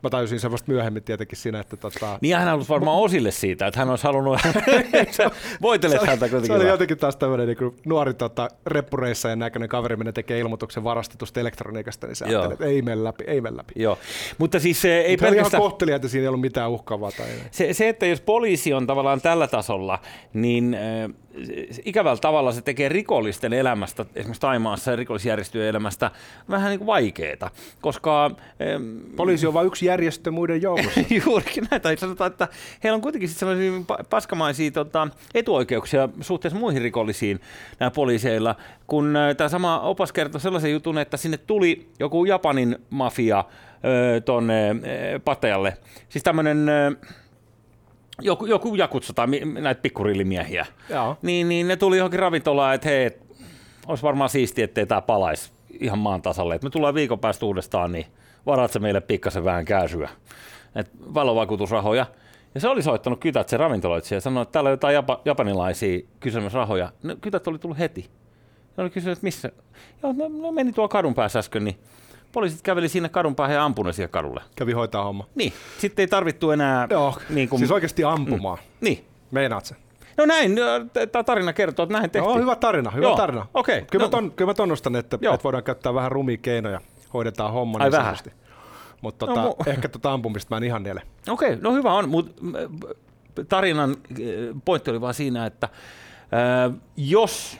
Mä 0.04 0.10
tajusin 0.10 0.40
sen 0.40 0.52
vasta 0.52 0.72
myöhemmin 0.72 1.04
tietenkin 1.04 1.38
siinä, 1.38 1.60
että 1.60 1.78
tota, 1.78 2.18
Niin 2.22 2.32
ja 2.32 2.40
hän 2.40 2.48
halusi 2.48 2.70
varmaan 2.70 2.98
osille 2.98 3.32
siitä, 3.32 3.68
että 3.68 3.80
hän 3.80 3.90
olisi 3.90 4.04
halunnut, 4.04 4.40
sä 5.12 5.32
voitelet 5.62 6.02
häntä 6.08 6.30
kuitenkin. 6.30 6.48
se 6.48 6.54
oli 6.54 6.68
jotenkin 6.68 6.98
taas 6.98 7.16
tämmöinen 7.16 7.48
niin 7.48 7.76
nuori 7.86 8.14
tota, 8.14 8.50
reppureissajan 8.66 9.40
näköinen 9.40 9.70
kaveri, 9.70 9.96
minne 9.96 10.12
tekee 10.12 10.40
ilmoituksen 10.40 10.75
varastetusta 10.84 11.40
elektroniikasta, 11.40 12.08
niin 12.08 12.16
se 12.16 12.26
Joo. 12.26 12.42
ajatteli, 12.42 12.54
että 12.54 12.66
ei 12.66 12.82
mene 12.82 13.04
läpi, 13.04 13.24
ei 13.28 13.42
mene 13.42 13.58
läpi. 13.58 13.74
Joo, 13.76 13.98
mutta 14.38 14.60
siis 14.60 14.82
se 14.82 14.98
ei 14.98 15.04
se 15.04 15.26
ihan 15.26 15.34
pelkästään... 15.34 15.64
kohteli, 15.64 15.92
että 15.92 16.08
siinä 16.08 16.24
ei 16.24 16.28
ollut 16.28 16.42
mitään 16.42 16.72
uhkaavaa. 16.72 17.12
Tai... 17.12 17.28
Se, 17.52 17.74
se, 17.74 17.90
että 17.90 18.06
jos 18.06 18.22
poliisi 18.22 18.74
on 18.74 18.88
tavallaan 18.88 19.22
tällä 19.22 19.48
tasolla, 19.48 20.00
niin 20.34 20.74
äh, 20.74 21.16
ikävällä 21.86 22.20
tavalla 22.20 22.52
se 22.52 22.62
tekee 22.62 22.90
rikollisten 22.90 23.54
elämästä, 23.54 24.06
esimerkiksi 24.16 24.42
Taimaassa 24.42 24.92
ja 24.92 24.98
rikollisjärjestöjen 24.98 25.68
elämästä, 25.68 26.12
vähän 26.50 26.70
niin 26.70 26.80
kuin 26.80 26.88
vaikeaa, 26.88 27.50
koska 27.82 28.32
Poliisi 29.16 29.48
on 29.48 29.54
vain 29.54 29.68
yksi 29.68 29.86
järjestö 29.86 30.32
muiden 30.32 30.62
joukossa. 30.62 31.02
Juurikin 31.26 31.68
näitä. 31.72 31.96
Sanotaan, 31.96 32.32
että 32.32 32.48
heillä 32.84 32.96
on 32.96 33.02
kuitenkin 33.02 33.30
sellaisia 33.30 33.72
pa- 33.72 34.04
paskamaisia 34.10 34.72
tota, 34.72 35.08
etuoikeuksia 35.34 36.10
suhteessa 36.22 36.60
muihin 36.60 36.82
rikollisiin 36.82 37.40
nämä 37.80 37.92
poliiseilla, 37.92 38.56
kun 38.88 39.14
tämä 39.38 39.50
sama 39.50 39.80
opas 39.80 40.12
kertoi 40.12 40.42
sellaisen 40.42 40.72
jutun, 40.72 40.98
että 40.98 41.18
sinne 41.18 41.38
tuli 41.38 41.90
joku 42.00 42.26
Japanin 42.26 42.78
mafia 42.90 43.44
tuonne 44.26 44.76
Pattajalle. 45.26 45.78
Siis 46.10 46.24
tämmöinen 46.24 46.68
joku, 48.22 48.46
joku 48.46 48.76
jakutsa 48.76 49.14
tai 49.14 49.28
näitä 49.62 49.82
pikkurillimiehiä. 49.82 50.66
Joo. 50.90 51.18
Niin, 51.22 51.50
niin 51.50 51.68
ne 51.68 51.76
tuli 51.76 51.98
johonkin 51.98 52.20
ravintolaan, 52.20 52.76
että 52.76 52.90
hei, 52.90 53.12
olisi 53.88 54.04
varmaan 54.04 54.30
siistiä, 54.30 54.66
ettei 54.66 54.86
tämä 54.86 55.02
palaisi 55.02 55.52
ihan 55.80 56.00
maan 56.00 56.22
tasalle. 56.22 56.56
Et 56.56 56.64
me 56.64 56.70
tullaan 56.70 56.96
viikon 56.96 57.20
päästä 57.20 57.46
uudestaan, 57.46 57.92
niin 57.92 58.06
varaat 58.46 58.72
se 58.72 58.80
meille 58.80 59.02
pikkasen 59.02 59.44
vähän 59.44 59.66
kääsyä. 59.66 60.10
Et 60.76 60.92
valovakuutusrahoja. 61.14 62.06
Ja 62.56 62.62
se 62.62 62.68
oli 62.68 62.84
soittanut 62.84 63.20
kytät 63.20 63.50
se 63.50 63.58
ravintoloitsija 63.58 64.18
ja 64.18 64.22
sanoi, 64.22 64.42
että 64.42 64.52
täällä 64.52 64.68
on 64.68 64.74
jotain 64.74 64.94
japa, 64.94 65.22
japanilaisia 65.26 66.00
kysymässä 66.20 66.58
rahoja. 66.58 66.92
No, 67.04 67.16
kytät 67.22 67.48
oli 67.48 67.60
tullut 67.60 67.80
heti. 67.80 68.10
Ne 68.78 68.84
oli 68.84 68.90
kysynyt, 68.90 69.18
että 69.18 69.26
missä? 69.26 69.52
Joo, 70.04 70.14
no, 70.14 70.28
no 70.28 70.52
meni 70.52 70.74
tuolla 70.74 70.90
kadun 70.90 71.16
päässä 71.16 71.40
äsken, 71.40 71.64
niin 71.64 71.76
poliisit 72.36 72.62
käveli 72.62 72.90
sinne 72.90 73.10
kadun 73.10 73.36
päähän 73.36 73.56
ja 73.56 73.66
ampuneet 73.66 73.96
siihen 73.96 74.10
kadulle. 74.10 74.42
Kävi 74.56 74.72
hoitaa 74.72 75.04
homma. 75.04 75.28
Niin, 75.36 75.54
sitten 75.78 76.04
ei 76.04 76.08
tarvittu 76.08 76.52
enää... 76.52 76.88
Joo, 76.90 77.16
niin 77.30 77.50
kuin, 77.50 77.60
siis 77.60 77.72
oikeasti 77.72 78.04
ampumaan. 78.04 78.58
Niin. 78.82 79.06
Meinaat 79.32 79.66
sen? 79.66 79.78
No 80.18 80.26
näin, 80.26 80.56
tämä 81.12 81.24
tarina 81.24 81.54
kertoo, 81.54 81.84
että 81.84 81.94
näin 82.00 82.12
tehtiin. 82.12 82.30
Joo, 82.30 82.40
hyvä 82.40 82.56
tarina, 82.56 82.92
hyvä 82.92 83.06
Joo, 83.06 83.16
tarina. 83.18 83.46
okei. 83.54 83.82
Kyllä, 83.92 84.04
No- 84.04 84.08
mä 84.08 84.12
ton, 84.12 84.32
kyllä 84.32 84.50
mä 84.50 84.54
tunnustan, 84.54 84.96
että, 84.96 85.18
Joo. 85.22 85.34
että 85.34 85.44
voidaan 85.44 85.64
käyttää 85.64 85.94
vähän 85.94 86.12
rumia 86.12 86.38
keinoja, 86.38 86.82
hoidetaan 87.14 87.54
homma 87.54 87.78
Ai 87.80 87.86
niin 87.90 87.98
vähän? 87.98 88.16
Mutta 89.02 89.26
No 89.26 89.34
tota, 89.36 89.48
mu- 89.48 89.70
ehkä 89.74 89.90
tota 89.90 90.14
ampumista 90.14 90.56
mä 90.56 90.58
en 90.58 90.64
ihan 90.64 90.84
niele. 90.84 91.02
Okei, 91.30 91.56
no 91.62 91.74
hyvä 91.74 91.94
on, 91.94 92.10
mutta 92.10 92.42
tarinan 93.50 93.90
äh, 93.90 94.18
pointti 94.66 94.92
oli 94.92 95.02
vaan 95.02 95.14
siinä, 95.14 95.46
että 95.46 95.70
ää, 96.32 96.72
jos 96.98 97.60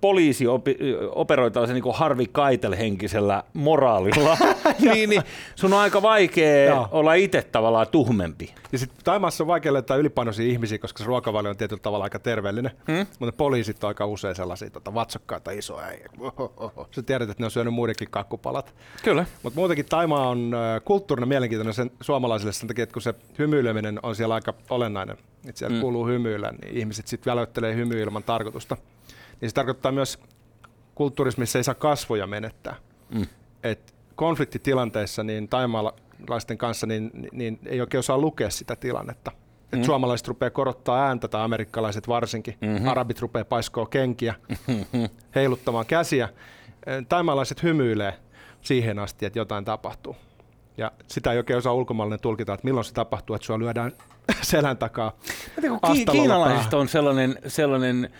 poliisi 0.00 0.46
opi, 0.46 0.76
operoi 1.14 1.50
tällaisen 1.50 1.74
niin 1.74 1.94
Harvi 1.94 2.26
Kaitel-henkisellä 2.26 3.42
moraalilla, 3.54 4.38
niin, 4.92 5.10
niin 5.10 5.22
sun 5.54 5.72
on 5.72 5.78
aika 5.78 6.02
vaikea 6.02 6.64
Joo. 6.64 6.88
olla 6.90 7.14
itse 7.14 7.42
tavallaan 7.42 7.86
tuhmempi. 7.90 8.54
Ja 8.72 8.78
sitten 8.78 9.04
Taimaassa 9.04 9.44
on 9.44 9.48
vaikea 9.48 9.72
löytää 9.72 9.96
ylipainoisia 9.96 10.46
ihmisiä, 10.46 10.78
koska 10.78 10.98
se 10.98 11.04
ruokavalio 11.04 11.50
on 11.50 11.56
tietyllä 11.56 11.82
tavalla 11.82 12.04
aika 12.04 12.18
terveellinen. 12.18 12.72
Hmm? 12.92 13.06
Mutta 13.18 13.36
poliisit 13.36 13.84
on 13.84 13.88
aika 13.88 14.06
usein 14.06 14.34
sellaisia 14.34 14.70
tota, 14.70 14.94
vatsokkaita 14.94 15.50
isoja. 15.50 15.86
Sä 16.90 17.02
tiedät, 17.02 17.30
että 17.30 17.42
ne 17.42 17.44
on 17.44 17.50
syönyt 17.50 17.74
muidenkin 17.74 18.08
kakkupalat. 18.10 18.74
Kyllä. 19.02 19.26
Mutta 19.42 19.60
muutenkin 19.60 19.86
Taimaa 19.86 20.28
on 20.28 20.52
kulttuurina 20.84 21.26
mielenkiintoinen 21.26 21.74
sen 21.74 21.90
suomalaisille 22.00 22.52
sen 22.52 22.68
takia, 22.68 22.82
että 22.82 22.92
kun 22.92 23.02
se 23.02 23.14
hymyileminen 23.38 24.00
on 24.02 24.16
siellä 24.16 24.34
aika 24.34 24.54
olennainen, 24.70 25.16
että 25.48 25.58
siellä 25.58 25.76
mm. 25.76 25.80
kuuluu 25.80 26.06
hymyillä, 26.06 26.52
niin 26.62 26.76
ihmiset 26.76 27.06
sitten 27.06 27.30
väläyttelee 27.30 27.74
hymyä 27.74 28.02
ilman 28.02 28.22
tarkoitusta. 28.22 28.76
Niin 29.40 29.50
se 29.50 29.54
tarkoittaa 29.54 29.92
myös 29.92 30.18
kulttuurissa, 30.94 31.40
missä 31.40 31.58
ei 31.58 31.64
saa 31.64 31.74
kasvoja 31.74 32.26
menettää. 32.26 32.76
Mm. 33.14 33.26
Et 33.62 33.94
konfliktitilanteissa 34.14 35.24
niin 35.24 35.48
taimaalaisten 35.48 36.58
kanssa 36.58 36.86
niin, 36.86 37.10
niin 37.32 37.58
ei 37.66 37.80
oikein 37.80 37.98
osaa 37.98 38.18
lukea 38.18 38.50
sitä 38.50 38.76
tilannetta. 38.76 39.32
Et 39.72 39.78
Mm. 39.78 39.84
Suomalaiset 39.84 40.28
rupeaa 40.28 40.50
korottaa 40.50 41.06
ääntä, 41.06 41.28
tai 41.28 41.42
amerikkalaiset 41.44 42.08
varsinkin. 42.08 42.54
Mm-hmm. 42.60 42.88
Arabit 42.88 43.20
rupeaa 43.20 43.44
paiskoa 43.44 43.86
kenkiä, 43.86 44.34
heiluttamaan 45.34 45.86
käsiä. 45.86 46.28
Taimaalaiset 47.08 47.62
hymyilee 47.62 48.14
siihen 48.60 48.98
asti, 48.98 49.26
että 49.26 49.38
jotain 49.38 49.64
tapahtuu. 49.64 50.16
Ja 50.76 50.92
sitä 51.06 51.32
ei 51.32 51.38
oikein 51.38 51.58
osaa 51.58 51.72
ulkomaalainen 51.72 52.20
tulkita, 52.20 52.54
että 52.54 52.64
milloin 52.64 52.84
se 52.84 52.94
tapahtuu, 52.94 53.36
että 53.36 53.46
sua 53.46 53.58
lyödään 53.58 53.92
selän 54.42 54.76
takaa. 54.76 55.12
Tiedän, 56.12 56.66
on 56.72 56.88
sellainen, 56.88 57.38
sellainen 57.46 58.10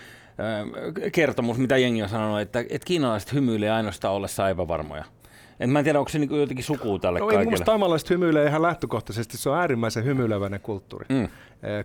kertomus, 1.12 1.58
mitä 1.58 1.76
jengi 1.76 2.02
on 2.02 2.08
sanonut, 2.08 2.40
että, 2.40 2.60
että 2.60 2.86
kiinalaiset 2.86 3.32
hymyilee 3.32 3.70
ainoastaan 3.70 4.14
ollessa 4.14 4.48
epävarmoja. 4.48 5.04
Et 5.60 5.70
mä 5.70 5.78
en 5.78 5.84
tiedä, 5.84 5.98
onko 5.98 6.08
se 6.08 6.18
niinku 6.18 6.34
jotenkin 6.36 6.64
sukua 6.64 6.98
tälle 6.98 7.18
No, 7.18 7.24
mun 7.24 7.28
kaikille. 7.28 7.44
mielestä 7.44 7.64
taimalaiset 7.64 8.10
hymyilee 8.10 8.46
ihan 8.46 8.62
lähtökohtaisesti, 8.62 9.36
se 9.38 9.50
on 9.50 9.58
äärimmäisen 9.58 10.04
hymyileväinen 10.04 10.60
kulttuuri. 10.60 11.06
Mm. 11.08 11.28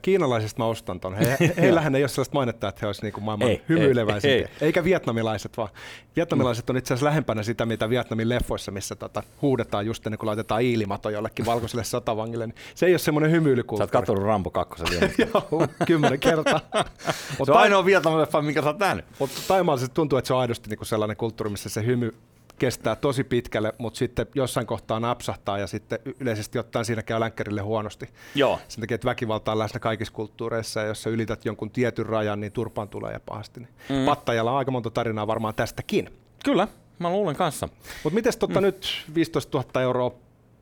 Kiinalaisista 0.01 0.59
mä 0.63 0.65
ostan 0.65 0.99
ton. 0.99 1.15
He, 1.15 1.25
he, 1.39 1.53
heillähän 1.57 1.95
ei 1.95 2.03
ole 2.03 2.07
sellaista 2.09 2.33
mainetta, 2.33 2.67
että 2.67 2.79
he 2.81 2.87
olisivat 2.87 3.03
niinku 3.03 3.21
maailman 3.21 3.47
Ei, 3.49 3.61
hymyileväisimpiä. 3.69 4.35
ei, 4.37 4.41
ei. 4.43 4.47
Eikä 4.61 4.83
vietnamilaiset, 4.83 5.57
vaan 5.57 5.69
vietnamilaiset 6.15 6.69
on 6.69 6.77
itse 6.77 6.93
asiassa 6.93 7.05
lähempänä 7.05 7.43
sitä, 7.43 7.65
mitä 7.65 7.89
Vietnamin 7.89 8.29
leffoissa, 8.29 8.71
missä 8.71 8.95
tota, 8.95 9.23
huudetaan 9.41 9.85
just 9.85 10.07
ennen 10.07 10.17
kuin 10.19 10.27
laitetaan 10.27 10.61
iilimato 10.61 11.09
jollekin 11.09 11.45
valkoiselle 11.45 11.83
sotavangille. 11.83 12.47
Niin 12.47 12.55
se 12.75 12.85
ei 12.85 12.91
ole 12.93 12.99
semmoinen 12.99 13.31
Sä 13.31 13.35
oot 13.35 13.43
hymyilykulttuuri. 13.43 13.91
katsonut 13.91 14.23
Rambo 14.23 14.49
2 14.49 14.83
vielä. 14.91 15.09
Joo, 15.33 15.67
kymmenen 15.87 16.19
kertaa. 16.19 16.59
se 17.45 17.51
on 17.51 17.57
ainoa 17.57 17.85
Vietnamin 17.85 18.27
minkä 18.41 18.61
sä 18.61 18.67
oot 18.67 18.79
nähnyt. 18.79 19.05
mutta 19.19 19.35
taimaalaiset 19.47 19.93
tuntuu, 19.93 20.17
että 20.17 20.27
se 20.27 20.33
on 20.33 20.39
aidosti 20.39 20.69
niinku 20.69 20.85
sellainen 20.85 21.17
kulttuuri, 21.17 21.49
missä 21.49 21.69
se 21.69 21.85
hymy 21.85 22.13
kestää 22.61 22.95
tosi 22.95 23.23
pitkälle, 23.23 23.73
mutta 23.77 23.97
sitten 23.97 24.25
jossain 24.35 24.67
kohtaa 24.67 24.99
napsahtaa 24.99 25.57
ja 25.57 25.67
sitten 25.67 25.99
yleisesti 26.19 26.59
ottaen 26.59 26.85
siinä 26.85 27.03
käy 27.03 27.19
länkkärille 27.19 27.61
huonosti. 27.61 28.09
Joo. 28.35 28.59
Sen 28.67 28.81
takia, 28.81 28.95
että 28.95 29.05
väkivalta 29.05 29.51
on 29.51 29.59
läsnä 29.59 29.79
kaikissa 29.79 30.13
kulttuureissa 30.13 30.79
ja 30.79 30.85
jos 30.85 31.03
sä 31.03 31.09
ylität 31.09 31.45
jonkun 31.45 31.71
tietyn 31.71 32.05
rajan, 32.05 32.39
niin 32.39 32.51
turpaan 32.51 32.89
tulee 32.89 33.13
ja 33.13 33.19
pahasti. 33.19 33.59
Niin 33.59 33.69
mm. 33.89 34.05
Pattajalla 34.05 34.51
on 34.51 34.57
aika 34.57 34.71
monta 34.71 34.89
tarinaa 34.89 35.27
varmaan 35.27 35.55
tästäkin. 35.55 36.09
Kyllä, 36.45 36.67
mä 36.99 37.09
luulen 37.09 37.35
kanssa. 37.35 37.69
Mutta 38.03 38.15
miten 38.15 38.33
totta 38.39 38.61
mm. 38.61 38.65
nyt 38.65 39.05
15 39.15 39.57
000 39.57 39.81
euroa 39.81 40.11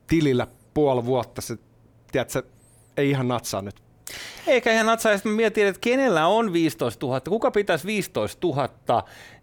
tilillä 0.06 0.46
puoli 0.74 1.04
vuotta, 1.04 1.40
se, 1.40 1.58
tiedätkö, 2.12 2.42
ei 2.96 3.10
ihan 3.10 3.28
natsaa 3.28 3.62
nyt. 3.62 3.82
Eikä 4.46 4.72
ihan 4.72 4.86
natsaa, 4.86 5.12
mä 5.24 5.32
mietin, 5.32 5.66
että 5.66 5.80
kenellä 5.80 6.26
on 6.26 6.52
15 6.52 7.06
000, 7.06 7.20
kuka 7.20 7.50
pitäisi 7.50 7.86
15 7.86 8.46
000 8.46 8.68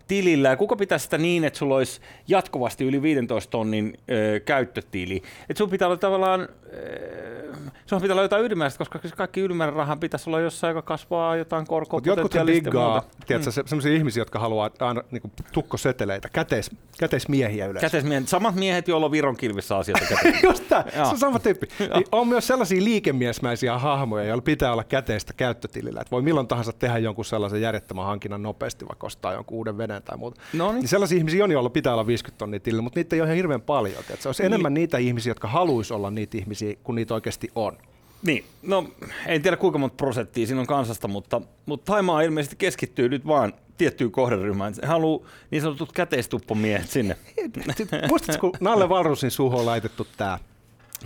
tilillä, 0.07 0.49
ja 0.49 0.57
kuka 0.57 0.75
pitäisi 0.75 1.03
sitä 1.03 1.17
niin, 1.17 1.43
että 1.43 1.59
sulla 1.59 1.75
olisi 1.75 2.01
jatkuvasti 2.27 2.85
yli 2.85 3.01
15 3.01 3.51
tonnin 3.51 3.93
ö, 4.11 4.39
käyttötili. 4.39 5.21
Että 5.49 5.57
sun 5.57 5.69
pitää 5.69 5.87
olla 5.87 5.97
tavallaan, 5.97 6.41
ö, 6.73 7.53
sun 7.85 8.01
pitää 8.01 8.13
olla 8.13 8.21
jotain 8.21 8.43
ylimääräistä, 8.43 8.77
koska 8.77 8.99
se 9.03 9.15
kaikki 9.15 9.41
ylimääräinen 9.41 9.77
rahan 9.77 9.99
pitäisi 9.99 10.29
olla 10.29 10.39
jossain, 10.39 10.69
joka 10.71 10.81
kasvaa 10.81 11.35
jotain 11.35 11.67
korkoa. 11.67 12.01
Jotkut 12.05 12.31
diggaa. 12.47 13.03
Tiedätkö, 13.27 13.51
se, 13.51 13.63
sellaisia 13.65 13.93
ihmisiä, 13.93 14.21
jotka 14.21 14.39
haluaa 14.39 14.69
aina 14.79 15.03
niin 15.11 15.21
tukkoseteleitä, 15.51 16.29
käteis, 16.29 16.71
käteismiehiä 16.99 17.65
yleensä. 17.65 17.87
Käteismiehet, 17.87 18.27
samat 18.27 18.55
miehet, 18.55 18.87
joilla 18.87 19.05
on 19.05 19.11
Viron 19.11 19.37
kilvissä 19.37 19.77
asioita. 19.77 20.05
Just 20.43 20.63
tää, 20.69 20.85
se 20.93 21.01
on 21.01 21.17
sama 21.17 21.39
tyyppi. 21.39 21.67
Niin 21.79 22.05
on 22.11 22.27
myös 22.27 22.47
sellaisia 22.47 22.83
liikemiesmäisiä 22.83 23.77
hahmoja, 23.77 24.23
joilla 24.23 24.41
pitää 24.41 24.73
olla 24.73 24.83
käteistä 24.83 25.33
käyttötilillä. 25.33 26.01
Että 26.01 26.11
voi 26.11 26.21
milloin 26.21 26.47
tahansa 26.47 26.73
tehdä 26.73 26.97
jonkun 26.97 27.25
sellaisen 27.25 27.61
järjettömän 27.61 28.05
hankinnan 28.05 28.43
nopeasti, 28.43 28.87
vaikka 28.87 29.07
ostaa 29.07 29.33
jonkun 29.33 29.57
uuden 29.57 29.77
veneen 29.77 30.03
tai 30.03 30.17
muuta. 30.17 30.41
No 30.53 30.71
niin. 30.71 30.79
Niin 30.79 30.87
sellaisia 30.87 31.17
ihmisiä 31.17 31.43
on, 31.43 31.51
joilla 31.51 31.69
pitää 31.69 31.93
olla 31.93 32.07
50 32.07 32.37
tonnia 32.37 32.59
tilillä, 32.59 32.81
mutta 32.81 32.99
niitä 32.99 33.15
ei 33.15 33.21
ole 33.21 33.27
ihan 33.27 33.35
hirveän 33.35 33.61
paljon. 33.61 33.99
Että 33.99 34.15
se 34.19 34.29
olisi 34.29 34.43
Niin. 34.43 34.53
enemmän 34.53 34.73
niitä 34.73 34.97
ihmisiä, 34.97 35.31
jotka 35.31 35.47
haluaisi 35.47 35.93
olla 35.93 36.11
niitä 36.11 36.37
ihmisiä, 36.37 36.75
kun 36.83 36.95
niitä 36.95 37.13
oikeasti 37.13 37.49
on. 37.55 37.77
Niin, 38.23 38.45
no 38.63 38.89
en 39.25 39.41
tiedä 39.41 39.57
kuinka 39.57 39.79
monta 39.79 39.95
prosenttia 39.95 40.47
siinä 40.47 40.61
on 40.61 40.67
kansasta, 40.67 41.07
mutta, 41.07 41.41
mutta 41.65 41.91
Taimaa 41.91 42.21
ilmeisesti 42.21 42.55
keskittyy 42.55 43.09
nyt 43.09 43.27
vaan 43.27 43.53
tiettyyn 43.77 44.11
kohderyhmään. 44.11 44.75
Se 44.75 44.85
haluaa 44.85 45.29
niin 45.51 45.61
sanotut 45.61 45.91
käteistuppomiehet 45.91 46.89
sinne. 46.89 47.17
Muistatko, 48.09 48.51
kun 48.51 48.59
Nalle 48.59 48.89
Valrusin 48.89 49.31
suuhun 49.31 49.59
on 49.59 49.65
laitettu 49.65 50.07
tämä 50.17 50.39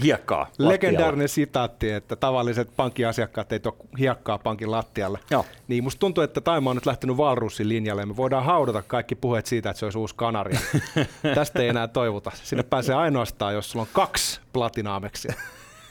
hiekkaa. 0.04 0.48
Legendaarinen 0.58 1.30
sitaatti, 1.30 1.90
että 1.90 2.16
tavalliset 2.16 2.76
pankkiasiakkaat 2.76 3.52
ei 3.52 3.60
tuo 3.60 3.78
hiekkaa 4.00 4.38
pankin 4.38 4.72
lattialle. 4.72 5.20
Joo. 5.30 5.46
Niin 5.68 5.84
musta 5.84 6.00
tuntuu, 6.00 6.24
että 6.24 6.42
Taima 6.42 6.70
on 6.70 6.76
nyt 6.76 6.86
lähtenyt 6.86 7.18
Valrussin 7.18 7.70
linjalle 7.70 8.02
ja 8.02 8.06
me 8.06 8.18
voidaan 8.18 8.46
haudata 8.46 8.82
kaikki 8.82 9.16
puheet 9.16 9.46
siitä, 9.46 9.70
että 9.70 9.80
se 9.80 9.86
olisi 9.86 9.98
uusi 9.98 10.16
Kanaria. 10.16 10.60
Tästä 11.36 11.62
ei 11.62 11.68
enää 11.68 11.88
toivota. 11.88 12.32
Sinne 12.44 12.64
pääsee 12.64 12.96
ainoastaan, 12.96 13.54
jos 13.54 13.72
sulla 13.72 13.84
on 13.84 13.90
kaksi 13.94 14.40
platinaameksia. 14.54 15.34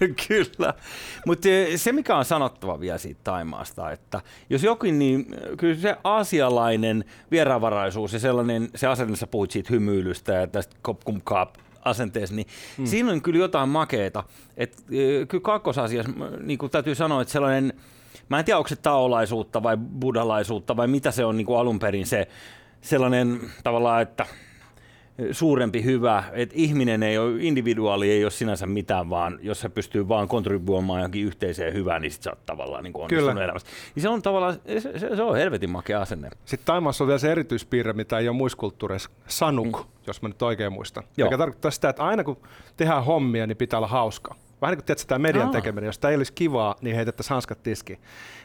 kyllä. 0.29 0.75
Mutta 1.27 1.49
se, 1.77 1.93
mikä 1.93 2.17
on 2.17 2.25
sanottava 2.25 2.81
vielä 2.81 2.99
siitä 2.99 3.21
Taimaasta, 3.25 3.91
että 3.91 4.21
jos 4.51 4.63
jokin, 4.63 4.99
niin 4.99 5.27
kyllä 5.57 5.75
se 5.75 5.97
asialainen 6.05 7.05
vieraanvaraisuus 7.31 8.13
ja 8.13 8.19
sellainen, 8.19 8.69
se 8.75 8.87
asenne, 8.87 9.17
sä 9.17 9.27
puhuit 9.27 9.51
siitä 9.51 9.69
hymyilystä 9.71 10.33
ja 10.33 10.47
tästä 10.47 10.77
kop 10.83 11.01
kum 11.05 11.21
kap 11.25 11.55
asenteessa, 11.85 12.37
niin 12.37 12.47
hmm. 12.77 12.87
siinä 12.87 13.13
on 13.13 13.23
kyllä 13.23 13.39
jotain 13.39 13.69
makeeta. 13.69 14.25
Et, 14.57 14.77
kyllä 15.29 15.43
kakkosasiassa 15.43 16.13
niin 16.41 16.59
kuin 16.59 16.71
täytyy 16.71 16.95
sanoa, 16.95 17.23
että 17.23 17.33
sellainen, 17.33 17.73
mä 18.29 18.39
en 18.39 18.45
tiedä 18.45 18.59
onko 18.59 18.69
se 18.69 18.77
taolaisuutta 18.77 19.63
vai 19.63 19.77
buddhalaisuutta 19.77 20.77
vai 20.77 20.89
mitä 20.89 21.11
se 21.11 21.25
on 21.25 21.37
niin 21.37 21.47
kuin 21.47 21.59
alun 21.59 21.79
perin 21.79 22.07
se 22.07 22.29
sellainen 22.81 23.41
tavallaan, 23.65 24.03
että 24.03 24.27
suurempi 25.33 25.85
hyvä, 25.85 26.25
että 26.33 26.55
ihminen 26.59 27.03
ei 27.03 27.19
ole, 27.19 27.33
individuaali 27.41 28.11
ei 28.11 28.25
ole 28.25 28.31
sinänsä 28.31 28.67
mitään, 28.67 29.11
vaan 29.11 29.39
jos 29.43 29.61
se 29.61 29.69
pystyy 29.69 30.09
vaan 30.09 30.29
kontribuoimaan 30.29 31.01
johonkin 31.01 31.25
yhteiseen 31.27 31.75
hyvään, 31.75 32.03
niin 32.03 32.13
sit 32.13 32.23
sä 32.23 32.31
oot 32.31 32.47
tavallaan 32.47 32.85
niin 32.85 32.97
onnistunut 32.97 33.31
Kyllä. 33.31 33.45
elämässä. 33.45 33.69
Niin 33.95 34.03
se 34.03 34.09
on 34.09 34.23
tavallaan, 34.23 34.55
se, 34.79 35.17
se 35.17 35.23
on 35.23 35.37
helvetin 35.37 35.71
makea 35.71 36.01
asenne. 36.01 36.31
Sitten 36.45 36.67
Taimassa 36.67 37.05
on 37.05 37.09
vielä 37.09 37.19
se 37.19 37.33
erityispiirre, 37.33 37.93
mitä 37.93 38.19
ei 38.19 38.29
ole 38.29 38.37
muissa 38.37 38.59
kulttuureissa, 38.59 39.11
sanuk, 39.27 39.79
mm. 39.79 39.91
jos 40.07 40.23
mä 40.23 40.29
nyt 40.29 40.43
oikein 40.43 40.73
muistan. 40.73 41.05
Joo. 41.17 41.27
Mikä 41.29 41.39
tarkoittaa 41.39 41.71
sitä, 41.71 41.89
että 41.89 42.05
aina 42.05 42.25
kun 42.25 42.37
tehdään 42.77 43.05
hommia, 43.05 43.47
niin 43.47 43.57
pitää 43.57 43.79
olla 43.79 43.89
hauskaa. 43.89 44.35
Vähän 44.61 44.73
niin 44.73 44.79
kuin 44.79 44.87
tiedät, 44.87 45.05
tämä 45.07 45.19
median 45.19 45.47
Aa. 45.47 45.53
tekeminen, 45.53 45.87
jos 45.87 45.99
tämä 45.99 46.11
ei 46.11 46.17
olisi 46.17 46.33
kivaa, 46.33 46.75
niin 46.81 46.97
heitettäisiin 46.97 47.35
hanskat 47.35 47.63
tiskiin. 47.63 47.99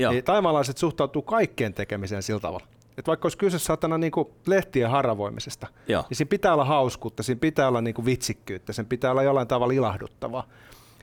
Niin 0.10 0.24
taimaalaiset 0.24 0.77
suhtautuu 0.77 1.22
kaikkeen 1.22 1.74
tekemiseen 1.74 2.24
sillä 2.24 2.39
tavalla 2.39 2.65
että 2.98 3.10
vaikka 3.10 3.25
olisi 3.25 3.38
kyse 3.38 3.60
satana 3.60 3.98
niin 3.98 4.12
kuin 4.12 4.28
lehtien 4.48 4.90
haravoimisesta, 4.90 5.68
Joo. 5.88 6.04
niin 6.10 6.18
siinä 6.18 6.30
pitää 6.30 6.54
olla 6.54 6.66
hauskuutta, 6.66 7.24
siinä 7.24 7.40
pitää 7.40 7.68
olla 7.68 7.82
niin 7.82 7.94
kuin 7.94 8.06
vitsikkyyttä, 8.06 8.74
sen 8.74 8.86
pitää 8.86 9.12
olla 9.12 9.24
jollain 9.24 9.48
tavalla 9.48 9.74
ilahduttavaa. 9.74 10.48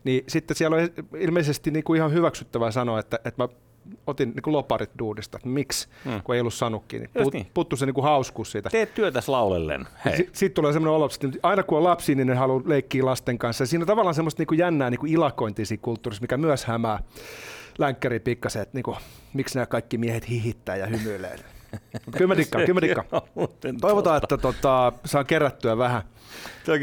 Niin 0.05 0.25
sitten 0.29 0.57
siellä 0.57 0.77
on 0.77 0.89
ilmeisesti 1.19 1.71
niin 1.71 1.85
kuin 1.85 1.97
ihan 1.97 2.13
hyväksyttävää 2.13 2.71
sanoa, 2.71 2.99
että, 2.99 3.19
että 3.25 3.43
mä 3.43 3.49
otin 4.07 4.29
niin 4.29 4.43
kuin 4.43 4.53
loparit 4.53 4.91
duudista, 4.99 5.37
että 5.39 5.49
miksi, 5.49 5.89
hmm. 6.05 6.23
kun 6.23 6.35
ei 6.35 6.41
ollut 6.41 6.55
sanukkiin. 6.55 7.03
Niin 7.03 7.25
put, 7.25 7.35
niin. 7.35 7.47
Puttu 7.55 7.77
se 7.77 7.87
niin 7.87 7.95
kuin 7.95 8.05
hauskuus 8.05 8.53
siitä. 8.53 8.71
Teet 8.71 8.95
työtäs 8.95 9.29
laulellen. 9.29 9.89
Hei. 10.05 10.17
S- 10.17 10.29
sitten 10.33 10.55
tulee 10.55 10.73
semmoinen 10.73 10.97
olo, 10.97 11.09
että 11.25 11.39
aina 11.43 11.63
kun 11.63 11.79
on 11.79 11.85
lapsi, 11.85 12.15
niin 12.15 12.27
ne 12.27 12.35
haluaa 12.35 12.63
leikkiä 12.65 13.05
lasten 13.05 13.39
kanssa. 13.39 13.63
Ja 13.63 13.67
siinä 13.67 13.83
on 13.83 13.87
tavallaan 13.87 14.15
semmoista 14.15 14.41
niin 14.41 14.47
kuin 14.47 14.59
jännää 14.59 14.91
niin 14.91 15.01
kuin 15.01 15.13
ilakointia 15.13 15.67
siinä 15.67 15.83
kulttuurissa, 15.83 16.23
mikä 16.23 16.37
myös 16.37 16.65
hämää 16.65 17.03
länkkäri 17.79 18.21
pikkasen, 18.21 18.63
että 18.63 18.79
niin 18.79 18.83
kuin, 18.83 18.97
miksi 19.35 19.55
nämä 19.55 19.67
kaikki 19.67 19.99
miehet 19.99 20.29
hihittää 20.29 20.77
ja 20.77 20.87
hymyilee. 20.87 21.39
Kyllä 22.17 22.29
mä 22.29 22.37
dikkaan, 22.37 22.64
kyllä 22.64 22.81
mä 22.81 22.83
dikkaan. 22.83 23.23
Toivotaan, 23.81 24.17
että 24.23 24.38
tota, 24.38 24.93
saa 25.05 25.25
kerättyä 25.25 25.79
vähän 25.79 26.02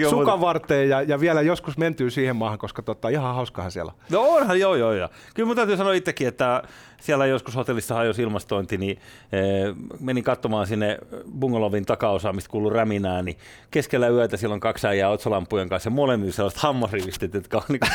sukan 0.10 0.42
varteen 0.42 0.90
ja, 0.90 1.02
ja, 1.02 1.20
vielä 1.20 1.42
joskus 1.42 1.78
mentyy 1.78 2.10
siihen 2.10 2.36
maahan, 2.36 2.60
koska 2.60 2.82
tota, 2.82 3.10
ihan 3.10 3.36
hauskahan 3.36 3.72
siellä. 3.72 3.92
No 4.10 4.22
onhan, 4.22 4.60
joo, 4.60 4.76
joo, 4.76 4.94
joo. 4.94 5.10
Kyllä 5.34 5.48
mun 5.48 5.56
täytyy 5.56 5.78
sanoa 5.78 5.94
itsekin, 5.94 6.28
että 6.28 6.64
siellä 7.00 7.26
joskus 7.26 7.56
hotellissa 7.56 7.96
hajosi 7.96 8.22
ilmastointi, 8.22 8.78
niin 8.78 9.00
eh, 9.32 9.76
menin 10.00 10.24
katsomaan 10.24 10.68
sinne 10.68 10.98
bungalovin 11.40 11.86
takaosaan, 11.86 12.36
mistä 12.36 12.50
kuuluu 12.50 12.70
räminää, 12.70 13.22
niin 13.22 13.38
keskellä 13.72 14.08
yötä 14.08 14.38
siellä 14.38 14.54
on 14.54 14.60
kaksi 14.60 14.88
äijää 14.88 15.10
otsalampujen 15.10 15.70
kanssa 15.70 15.88
ja 15.88 15.92
molemmilla 15.92 16.34
sellaiset 16.34 16.60
hammasrivistit, 16.60 17.34
jotka 17.34 17.58
on 17.58 17.64
niin 17.68 17.80
kuin, 17.80 17.92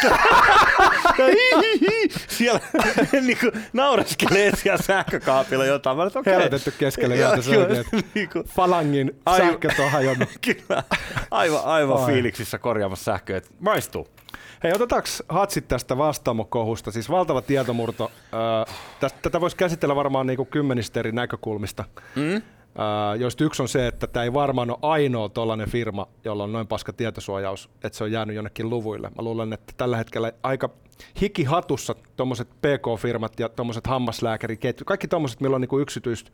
siellä 2.28 2.60
niin 3.26 3.38
kuin, 3.40 3.52
naureskelee 3.72 4.56
siellä 4.56 4.82
sähkökaapilla 4.82 5.64
jotain. 5.64 5.96
Mä 5.96 6.02
okay. 6.02 6.22
Herätetty 6.32 6.74
keskellä 6.78 7.14
yötä 7.14 7.42
se 7.42 7.50
niin 8.14 8.28
kuin, 8.28 8.44
falangin 8.44 9.20
sähköt 9.36 9.78
on 9.78 9.90
hajonnut. 9.90 10.28
Kyllä, 10.40 10.82
aivan, 11.30 11.64
aivan 11.64 12.06
fiiliksissä 12.06 12.58
korjaamassa 12.58 13.04
sähköä. 13.04 13.40
Maistuu. 13.60 14.08
Hei, 14.62 14.72
otetaanko 14.72 15.08
hatsit 15.28 15.68
tästä 15.68 15.98
vastaamokohusta? 15.98 16.90
Siis 16.90 17.10
valtava 17.10 17.42
tietomurto. 17.42 18.10
tätä 19.22 19.40
voisi 19.40 19.56
käsitellä 19.56 19.96
varmaan 19.96 20.26
niin 20.26 20.36
kuin 20.36 20.48
kymmenistä 20.48 21.00
eri 21.00 21.12
näkökulmista. 21.12 21.84
Mm? 22.16 22.42
Joista 23.18 23.44
yksi 23.44 23.62
on 23.62 23.68
se, 23.68 23.86
että 23.86 24.06
tämä 24.06 24.24
ei 24.24 24.32
varmaan 24.32 24.70
ole 24.70 24.78
ainoa 24.82 25.28
tuollainen 25.28 25.70
firma, 25.70 26.06
jolla 26.24 26.44
on 26.44 26.52
noin 26.52 26.66
paska 26.66 26.92
tietosuojaus, 26.92 27.70
että 27.84 27.98
se 27.98 28.04
on 28.04 28.12
jäänyt 28.12 28.36
jonnekin 28.36 28.70
luvuille. 28.70 29.08
Mä 29.08 29.22
luulen, 29.22 29.52
että 29.52 29.72
tällä 29.76 29.96
hetkellä 29.96 30.32
aika 30.42 30.70
hikihatussa 31.20 31.94
tuommoiset 32.16 32.48
PK-firmat 32.50 33.40
ja 33.40 33.48
tuommoiset 33.48 33.86
hammaslääkäriketjut, 33.86 34.86
kaikki 34.86 35.08
tuommoiset, 35.08 35.40
millä 35.40 35.54
on 35.54 35.60
niin 35.60 35.80
yksityistä 35.80 36.30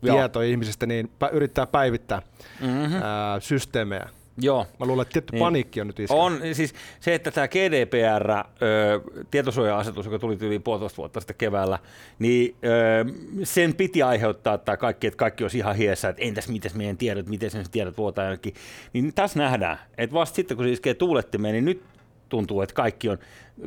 tietoa 0.00 0.42
ihmisistä, 0.42 0.86
niin 0.86 1.10
yrittää 1.32 1.66
päivittää 1.66 2.22
mm-hmm. 2.60 2.96
uh, 2.96 3.02
systeemejä. 3.38 4.08
Joo. 4.40 4.66
Mä 4.80 4.86
luulen, 4.86 5.02
että 5.02 5.12
tietty 5.12 5.32
niin. 5.32 5.40
paniikki 5.40 5.80
on 5.80 5.86
nyt 5.86 6.00
iskenyt. 6.00 6.22
On, 6.22 6.40
siis 6.52 6.74
se, 7.00 7.14
että 7.14 7.30
tämä 7.30 7.48
GDPR, 7.48 8.30
ö, 8.30 9.00
tietosuoja-asetus, 9.30 10.06
joka 10.06 10.18
tuli 10.18 10.38
yli 10.40 10.58
puolitoista 10.58 10.96
vuotta 10.96 11.20
sitten 11.20 11.36
keväällä, 11.36 11.78
niin 12.18 12.56
ö, 12.64 13.04
sen 13.44 13.74
piti 13.74 14.02
aiheuttaa 14.02 14.58
tämä 14.58 14.76
kaikki, 14.76 15.06
että 15.06 15.18
kaikki 15.18 15.44
olisi 15.44 15.58
ihan 15.58 15.76
hiessä, 15.76 16.08
että 16.08 16.22
entäs 16.22 16.48
miten 16.48 16.70
meidän 16.74 16.96
tiedot, 16.96 17.26
miten 17.26 17.50
sen 17.50 17.64
tiedot 17.70 17.98
vuotaa 17.98 18.24
jonnekin. 18.24 18.54
Niin 18.92 19.14
tässä 19.14 19.38
nähdään, 19.38 19.78
että 19.98 20.14
vasta 20.14 20.36
sitten 20.36 20.56
kun 20.56 20.66
se 20.66 20.72
iskee 20.72 20.94
tuulettimeen, 20.94 21.52
niin 21.52 21.64
nyt 21.64 21.82
tuntuu, 22.28 22.62
että 22.62 22.74
kaikki 22.74 23.08
on. 23.08 23.18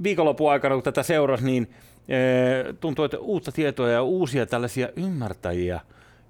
Viikonlopun 0.04 0.52
aikana, 0.52 0.76
kun 0.76 0.84
tätä 0.84 1.04
seurasi, 1.04 1.46
niin 1.46 1.70
ö, 2.68 2.74
tuntuu, 2.74 3.06
että 3.06 3.20
uutta 3.20 3.52
tietoa 3.52 3.90
ja 3.90 4.04
uusia 4.04 4.46
tällaisia 4.46 4.90
ymmärtäjiä 4.96 5.80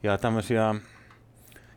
ja 0.03 0.17
tämmöisiä 0.17 0.75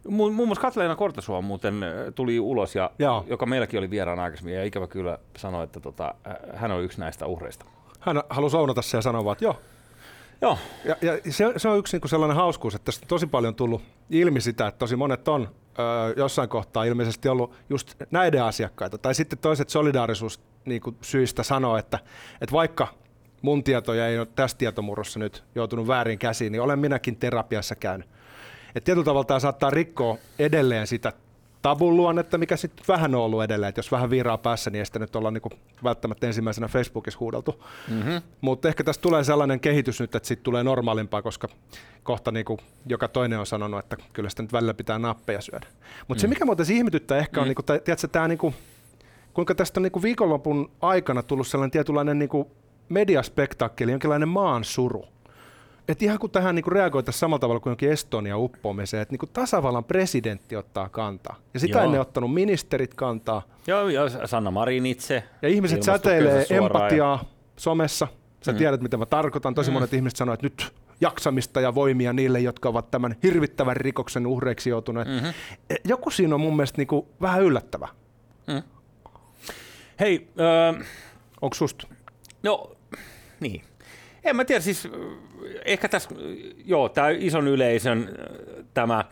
Muun 0.09 0.35
muassa 0.35 0.62
Katleena 0.62 0.97
Kortesua 0.97 1.40
muuten 1.40 1.75
tuli 2.14 2.40
ulos, 2.40 2.75
ja, 2.75 2.90
joka 3.27 3.47
meilläkin 3.47 3.79
oli 3.79 3.90
vieraan 3.90 4.19
aikaisemmin, 4.19 4.55
ja 4.55 4.64
ikävä 4.64 4.87
kyllä 4.87 5.19
sanoi, 5.37 5.64
että 5.64 5.81
tota, 5.81 6.14
hän 6.55 6.71
on 6.73 6.83
yksi 6.83 7.01
näistä 7.01 7.27
uhreista. 7.27 7.64
Hän 8.01 8.23
halusi 8.31 8.57
ounata 8.57 8.83
se 8.83 8.97
ja 8.97 9.03
sanoa, 9.03 9.33
että 9.33 9.45
joo. 9.45 9.57
Joo. 10.40 10.59
Ja, 10.85 10.97
ja 11.03 11.33
se, 11.33 11.53
se 11.57 11.69
on 11.69 11.79
yksi 11.79 11.99
niin 11.99 12.09
sellainen 12.09 12.37
hauskuus, 12.37 12.75
että 12.75 12.85
tästä 12.85 13.05
on 13.05 13.09
tosi 13.09 13.27
paljon 13.27 13.55
tullut 13.55 13.83
ilmi 14.11 14.40
sitä, 14.40 14.66
että 14.66 14.79
tosi 14.79 14.97
monet 14.97 15.29
on 15.29 15.49
ö, 15.79 16.14
jossain 16.16 16.49
kohtaa 16.49 16.85
ilmeisesti 16.85 17.29
ollut 17.29 17.55
just 17.69 17.95
näiden 18.11 18.42
asiakkaita. 18.42 18.99
Tai 18.99 19.14
sitten 19.14 19.38
toiset 19.38 19.69
solidaarisuus 19.69 20.40
niin 20.64 20.81
kuin 20.81 20.97
syistä 21.01 21.42
sanoo, 21.42 21.77
että, 21.77 21.99
että 22.40 22.53
vaikka 22.53 22.88
mun 23.42 23.64
tietoja 23.64 24.09
ei 24.09 24.19
ole 24.19 24.27
tässä 24.27 24.59
tietomurrossa 24.59 25.19
nyt 25.19 25.45
joutunut 25.55 25.87
väärin 25.87 26.19
käsiin, 26.19 26.53
niin 26.53 26.62
olen 26.62 26.79
minäkin 26.79 27.16
terapiassa 27.16 27.75
käynyt. 27.75 28.09
Et 28.77 28.85
tietyllä 28.85 29.05
tavalla 29.05 29.25
tämä 29.25 29.41
saattaa 29.41 29.71
rikkoa 29.71 30.17
edelleen 30.39 30.87
sitä 30.87 31.12
tabun 31.62 31.97
luonnetta, 31.97 32.39
mikä 32.39 32.57
sitten 32.57 32.85
vähän 32.89 33.15
on 33.15 33.21
ollut 33.21 33.43
edelleen, 33.43 33.69
että 33.69 33.79
jos 33.79 33.93
vähän 33.93 34.11
viiraa 34.11 34.39
päässä, 34.39 34.71
niin 34.71 34.79
ei 34.79 34.87
sitä 34.87 34.99
nyt 34.99 35.17
olla 35.17 35.31
niinku 35.31 35.51
välttämättä 35.85 36.27
ensimmäisenä 36.27 36.69
Facebookissa 36.69 37.21
huudeltu. 37.21 37.65
Mm-hmm. 37.89 38.23
Mutta 38.41 38.69
ehkä 38.69 38.85
tässä 38.85 39.03
tulee 39.03 39.25
sellainen 39.25 39.61
kehitys 39.61 40.01
nyt, 40.01 40.15
että 40.15 40.27
sitten 40.27 40.45
tulee 40.45 40.65
normaalimpaa, 40.65 41.23
koska 41.23 41.49
kohta 42.03 42.33
niinku 42.33 42.59
joka 42.87 43.09
toinen 43.09 43.39
on 43.39 43.47
sanonut, 43.47 43.81
että 43.81 43.97
kyllä 44.12 44.31
sitä 44.31 44.43
nyt 44.43 44.53
välillä 44.53 44.75
pitää 44.75 44.99
nappeja 44.99 45.41
syödä. 45.41 45.67
Mutta 46.09 46.21
mm. 46.21 46.23
se, 46.23 46.27
mikä 46.27 46.45
muuten 46.45 46.73
ihmetyttää 46.73 47.19
ehkä 47.19 47.41
on, 47.41 47.47
mm. 47.47 47.49
niinku, 47.49 47.62
tiedätkö, 47.62 48.09
tämä 48.12 48.29
niinku, 48.29 48.55
kuinka 49.35 49.55
tästä 49.55 49.81
on 49.81 49.83
niinku 49.83 50.03
viikonlopun 50.03 50.71
aikana 50.81 51.23
tullut 51.23 51.47
sellainen 51.47 51.71
tietynlainen 51.71 52.19
niinku 52.19 52.51
mediaspektaakkeli, 52.89 53.91
jonkinlainen 53.91 54.29
maan 54.29 54.65
suru 54.65 55.05
että 55.88 56.05
ihan 56.05 56.18
kun 56.18 56.31
tähän 56.31 56.55
niin 56.55 56.72
reagoitaisiin 56.72 57.20
samalla 57.20 57.38
tavalla 57.38 57.61
kuin 57.61 57.70
jonkin 57.70 57.90
Estonia 57.90 58.38
uppoamiseen, 58.38 59.03
että 59.03 59.16
niin 59.20 59.31
tasavallan 59.33 59.85
presidentti 59.85 60.57
ottaa 60.57 60.88
kantaa. 60.88 61.37
Ja 61.55 61.61
sitä 61.61 61.79
Joo. 61.79 61.85
ennen 61.85 62.01
ottanut 62.01 62.35
ministerit 62.35 62.94
kantaa. 62.94 63.42
Joo, 63.66 63.88
ja 63.88 64.27
Sanna 64.27 64.51
Marin 64.51 64.87
itse. 64.87 65.25
Ja 65.42 65.49
ihmiset 65.49 65.83
säteilee 65.83 66.46
empatiaa 66.51 67.18
ja... 67.22 67.29
somessa. 67.57 68.09
Sä 68.40 68.53
mm. 68.53 68.59
tiedät, 68.59 68.81
mitä 68.81 68.96
mä 68.96 69.07
tarkoitan. 69.07 69.55
Tosi 69.55 69.70
mm. 69.70 69.75
monet 69.75 69.94
ihmiset 69.94 70.16
sanoo, 70.16 70.33
että 70.33 70.46
nyt 70.46 70.75
jaksamista 71.01 71.61
ja 71.61 71.75
voimia 71.75 72.12
niille, 72.12 72.40
jotka 72.40 72.68
ovat 72.68 72.90
tämän 72.90 73.16
hirvittävän 73.22 73.77
rikoksen 73.77 74.27
uhreiksi 74.27 74.70
joutuneet. 74.70 75.09
Mm-hmm. 75.09 75.33
Joku 75.85 76.11
siinä 76.11 76.35
on 76.35 76.40
mun 76.40 76.57
mielestä 76.57 76.79
niin 76.79 76.87
kuin 76.87 77.07
vähän 77.20 77.42
yllättävä. 77.42 77.88
Mm. 78.46 78.62
Hei, 80.01 80.29
äh... 80.77 80.87
onko 81.40 81.55
susta? 81.55 81.87
No, 82.42 82.77
niin. 83.40 83.62
En 84.27 84.37
mä 84.37 84.45
tiedä, 84.45 84.61
siis 84.61 84.89
ehkä 85.65 85.89
tässä, 85.89 86.09
joo, 86.65 86.89
tämä 86.89 87.09
ison 87.11 87.49
yleisön 87.49 88.19
tämä, 88.75 89.05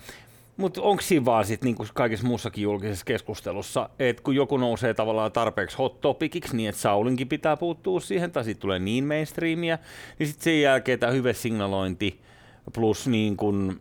mutta 0.56 0.82
onko 0.82 1.02
siinä 1.02 1.24
vaan 1.24 1.44
sitten 1.44 1.66
niin 1.66 1.76
kuin 1.76 1.88
kaikessa 1.94 2.26
muussakin 2.26 2.62
julkisessa 2.62 3.04
keskustelussa, 3.04 3.90
että 3.98 4.22
kun 4.22 4.34
joku 4.34 4.56
nousee 4.56 4.94
tavallaan 4.94 5.32
tarpeeksi 5.32 5.76
hot 5.76 6.00
topiciksi, 6.00 6.56
niin 6.56 6.68
että 6.68 6.80
Saulinkin 6.80 7.28
pitää 7.28 7.56
puuttua 7.56 8.00
siihen, 8.00 8.30
tai 8.32 8.44
sitten 8.44 8.62
tulee 8.62 8.78
niin 8.78 9.04
mainstreamia, 9.04 9.78
niin 10.18 10.26
sitten 10.26 10.44
sen 10.44 10.60
jälkeen 10.60 10.98
tämä 10.98 11.12
hyvä 11.12 11.32
signalointi 11.32 12.20
plus 12.72 13.06
niin 13.06 13.36
kuin, 13.36 13.80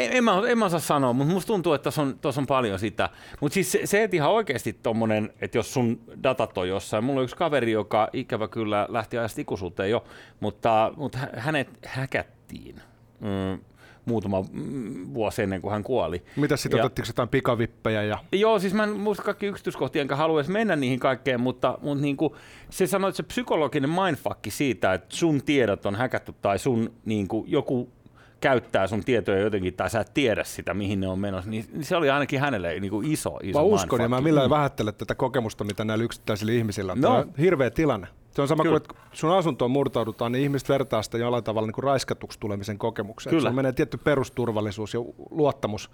En, 0.00 0.12
en, 0.12 0.24
mä, 0.24 0.42
en 0.48 0.58
mä 0.58 0.64
osaa 0.64 0.80
sanoa, 0.80 1.12
mutta 1.12 1.34
musta 1.34 1.46
tuntuu, 1.46 1.72
että 1.72 1.82
tuossa 1.82 2.02
on, 2.02 2.18
on 2.38 2.46
paljon 2.46 2.78
sitä. 2.78 3.08
Mutta 3.40 3.54
siis 3.54 3.72
se, 3.72 3.80
se, 3.84 4.02
että 4.02 4.16
ihan 4.16 4.30
oikeasti 4.30 4.72
tommonen, 4.72 5.32
että 5.40 5.58
jos 5.58 5.74
sun 5.74 6.00
datat 6.22 6.58
on 6.58 6.68
jossain. 6.68 7.04
Mulla 7.04 7.20
on 7.20 7.24
yksi 7.24 7.36
kaveri, 7.36 7.72
joka 7.72 8.08
ikävä 8.12 8.48
kyllä 8.48 8.86
lähti 8.88 9.18
ajasta 9.18 9.40
ikuisuuteen 9.40 9.90
jo, 9.90 10.04
mutta, 10.40 10.92
mutta 10.96 11.18
hänet 11.36 11.68
häkättiin. 11.86 12.82
Mm, 13.20 13.58
muutama 14.04 14.42
mm, 14.52 15.14
vuosi 15.14 15.42
ennen 15.42 15.60
kuin 15.60 15.72
hän 15.72 15.82
kuoli. 15.82 16.22
Mitä 16.36 16.56
sitten 16.56 16.80
otettiinko 16.80 17.08
jotain 17.08 17.28
pikavippejä? 17.28 18.02
Ja... 18.02 18.18
Joo, 18.32 18.58
siis 18.58 18.74
mä 18.74 18.84
en 18.84 18.90
muista 18.90 19.22
kaikki 19.22 19.46
yksityiskohtia, 19.46 20.02
enkä 20.02 20.16
halua 20.16 20.42
mennä 20.48 20.76
niihin 20.76 21.00
kaikkeen, 21.00 21.40
mutta, 21.40 21.78
mutta 21.82 22.02
niin 22.02 22.16
kuin, 22.16 22.34
se 22.70 22.86
sanoi, 22.86 23.08
että 23.08 23.16
se 23.16 23.22
psykologinen 23.22 23.90
mindfuck 23.90 24.38
siitä, 24.48 24.94
että 24.94 25.16
sun 25.16 25.42
tiedot 25.42 25.86
on 25.86 25.94
häkätty 25.94 26.34
tai 26.42 26.58
sun 26.58 26.92
niin 27.04 27.28
kuin, 27.28 27.50
joku 27.50 27.92
käyttää 28.40 28.86
sun 28.86 29.04
tietoja 29.04 29.38
jotenkin, 29.38 29.74
tai 29.74 29.90
sä 29.90 30.00
et 30.00 30.14
tiedä 30.14 30.44
sitä, 30.44 30.74
mihin 30.74 31.00
ne 31.00 31.08
on 31.08 31.18
menossa, 31.18 31.50
niin, 31.50 31.64
niin 31.72 31.84
se 31.84 31.96
oli 31.96 32.10
ainakin 32.10 32.40
hänelle 32.40 32.80
niin 32.80 32.90
kuin 32.90 33.12
iso, 33.12 33.38
iso 33.42 33.58
Mä 33.58 33.64
uskon, 33.64 34.00
ja 34.00 34.08
mä 34.08 34.20
millään 34.20 34.46
mm. 34.46 34.54
vähättele 34.54 34.92
tätä 34.92 35.14
kokemusta, 35.14 35.64
mitä 35.64 35.84
näillä 35.84 36.04
yksittäisillä 36.04 36.52
ihmisillä 36.52 36.92
on. 36.92 37.00
No. 37.00 37.08
Tämä 37.08 37.20
on 37.20 37.32
hirveä 37.38 37.70
tilanne. 37.70 38.06
Se 38.30 38.42
on 38.42 38.48
sama 38.48 38.62
Kyllä. 38.62 38.80
kuin, 38.80 38.90
että 38.90 39.08
sun 39.12 39.30
asuntoon 39.30 39.70
murtaudutaan, 39.70 40.32
niin 40.32 40.42
ihmiset 40.42 40.68
vertaa 40.68 41.02
sitä 41.02 41.18
jollain 41.18 41.44
tavalla 41.44 41.66
niin 41.66 41.74
kuin 41.74 41.84
raiskatuksi 41.84 42.40
tulemisen 42.40 42.78
kokemukseen. 42.78 43.36
Kyllä. 43.36 43.50
Se 43.50 43.56
menee 43.56 43.72
tietty 43.72 43.96
perusturvallisuus 43.96 44.94
ja 44.94 45.00
luottamus 45.30 45.90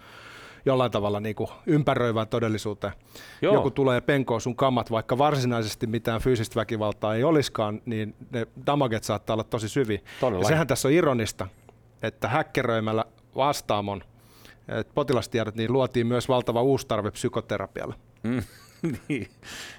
jollain 0.67 0.91
tavalla 0.91 1.21
niin 1.21 1.37
kuin 1.37 1.49
ympäröivään 1.67 2.29
todellisuuteen. 2.29 2.93
Joo. 3.43 3.55
Joku 3.55 3.71
tulee 3.71 4.01
penkoo 4.01 4.41
sun 4.41 4.57
kamat, 4.57 4.91
vaikka 4.91 5.19
varsinaisesti 5.19 5.87
mitään 5.87 6.21
fyysistä 6.21 6.55
väkivaltaa 6.61 7.15
ei 7.15 7.25
olisikaan, 7.25 7.83
niin 7.85 8.15
ne 8.31 8.47
damaget 8.67 9.05
saattaa 9.05 9.35
olla 9.35 9.45
tosi 9.45 9.69
syviä. 9.69 9.99
Ja 10.23 10.45
sehän 10.45 10.67
tässä 10.67 10.89
on 10.89 10.95
ironista, 10.95 11.49
että 12.03 12.29
häkkeröimällä 12.29 13.05
vastaamon 13.37 14.03
potilastiedot, 14.95 15.55
niin 15.55 15.73
luotiin 15.73 16.07
myös 16.07 16.29
valtava 16.29 16.63
uusi 16.63 16.87
tarve 16.87 17.11
psykoterapialle. 17.11 17.95
Mm. 18.23 18.43
niin, 19.09 19.29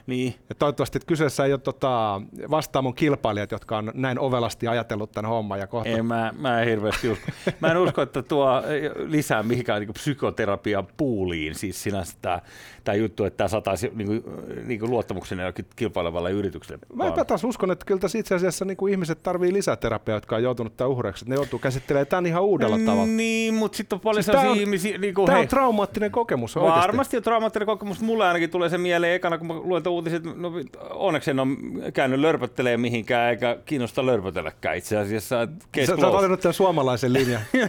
niin. 0.07 0.35
Ja 0.49 0.55
toivottavasti 0.55 0.97
että 0.97 1.07
kyseessä 1.07 1.45
ei 1.45 1.53
ole 1.53 1.59
tota, 1.59 2.21
vastaamon 2.51 2.93
kilpailijat, 2.93 3.51
jotka 3.51 3.77
on 3.77 3.91
näin 3.93 4.19
ovelasti 4.19 4.67
ajatellut 4.67 5.11
tämän 5.11 5.29
homman. 5.29 5.59
Ja 5.59 5.67
kohta... 5.67 5.89
Ei, 5.89 6.01
mä, 6.01 6.33
mä 6.39 6.61
en 6.61 6.67
hirveästi 6.67 7.09
usko. 7.09 7.25
Mä 7.59 7.71
en 7.71 7.77
usko, 7.77 8.01
että 8.01 8.21
tuo 8.21 8.63
lisää 8.97 9.43
mihinkään 9.43 9.81
niin 9.81 9.93
psykoterapia 9.93 10.83
puuliin, 10.97 11.55
siis 11.55 11.83
sinänsä 11.83 12.17
tämä, 12.21 12.41
tämä 12.83 12.95
juttu, 12.95 13.25
että 13.25 13.37
tämä 13.37 13.47
sataisi 13.47 13.91
niin 13.95 14.07
kuin, 14.07 14.23
niin 14.65 14.79
kuin 14.79 14.91
luottamuksen 14.91 15.39
kilpailevalle 15.75 16.31
yritykselle. 16.31 16.79
Mä 16.93 17.07
enpä 17.07 17.25
taas 17.25 17.43
uskon, 17.43 17.71
että 17.71 17.85
kyllä 17.85 17.99
tässä 17.99 18.17
itse 18.17 18.35
asiassa 18.35 18.65
niin 18.65 18.77
kuin 18.77 18.91
ihmiset 18.91 19.23
tarvii 19.23 19.53
lisää 19.53 19.75
terapiaa, 19.75 20.17
jotka 20.17 20.35
on 20.35 20.43
joutunut 20.43 20.77
tämän 20.77 20.91
uhreiksi. 20.91 21.29
Ne 21.29 21.35
joutuu 21.35 21.59
käsittelemään 21.59 22.07
tämän 22.07 22.25
ihan 22.25 22.43
uudella 22.43 22.77
tavalla. 22.85 23.05
Niin, 23.05 23.53
mutta 23.53 23.77
sitten 23.77 23.97
on 23.97 24.01
paljon 24.01 24.23
siis 24.23 24.25
sellaisia 24.25 24.61
ihmisiä. 24.61 24.97
Niin 24.97 25.13
kuin, 25.13 25.25
tämä 25.25 25.35
hei, 25.37 25.43
on 25.43 25.47
traumaattinen 25.47 26.11
kokemus 26.11 26.55
Varmasti 26.55 27.17
on 27.17 27.23
traumaattinen 27.23 27.65
kokemus. 27.65 28.01
Mulle 28.01 28.27
ainakin 28.27 28.49
tulee 28.49 28.69
se 28.69 28.77
mieleen 28.77 28.96
ekana, 29.03 29.37
kun 29.37 29.47
mä 29.47 29.53
luen 29.53 29.87
uutiset, 29.87 30.23
no 30.35 30.51
onneksi 30.89 31.31
en 31.31 31.39
ole 31.39 31.47
käynyt 31.93 32.19
lörpöttelemään 32.19 32.81
mihinkään, 32.81 33.29
eikä 33.29 33.57
kiinnosta 33.65 34.05
lörpötelläkään 34.05 34.77
itse 34.77 34.97
asiassa. 34.97 35.47
Sä, 35.85 35.85
sä 35.85 36.07
oot 36.07 36.39
tämän 36.39 36.53
suomalaisen 36.53 37.13
linjan. 37.13 37.41
en 37.53 37.67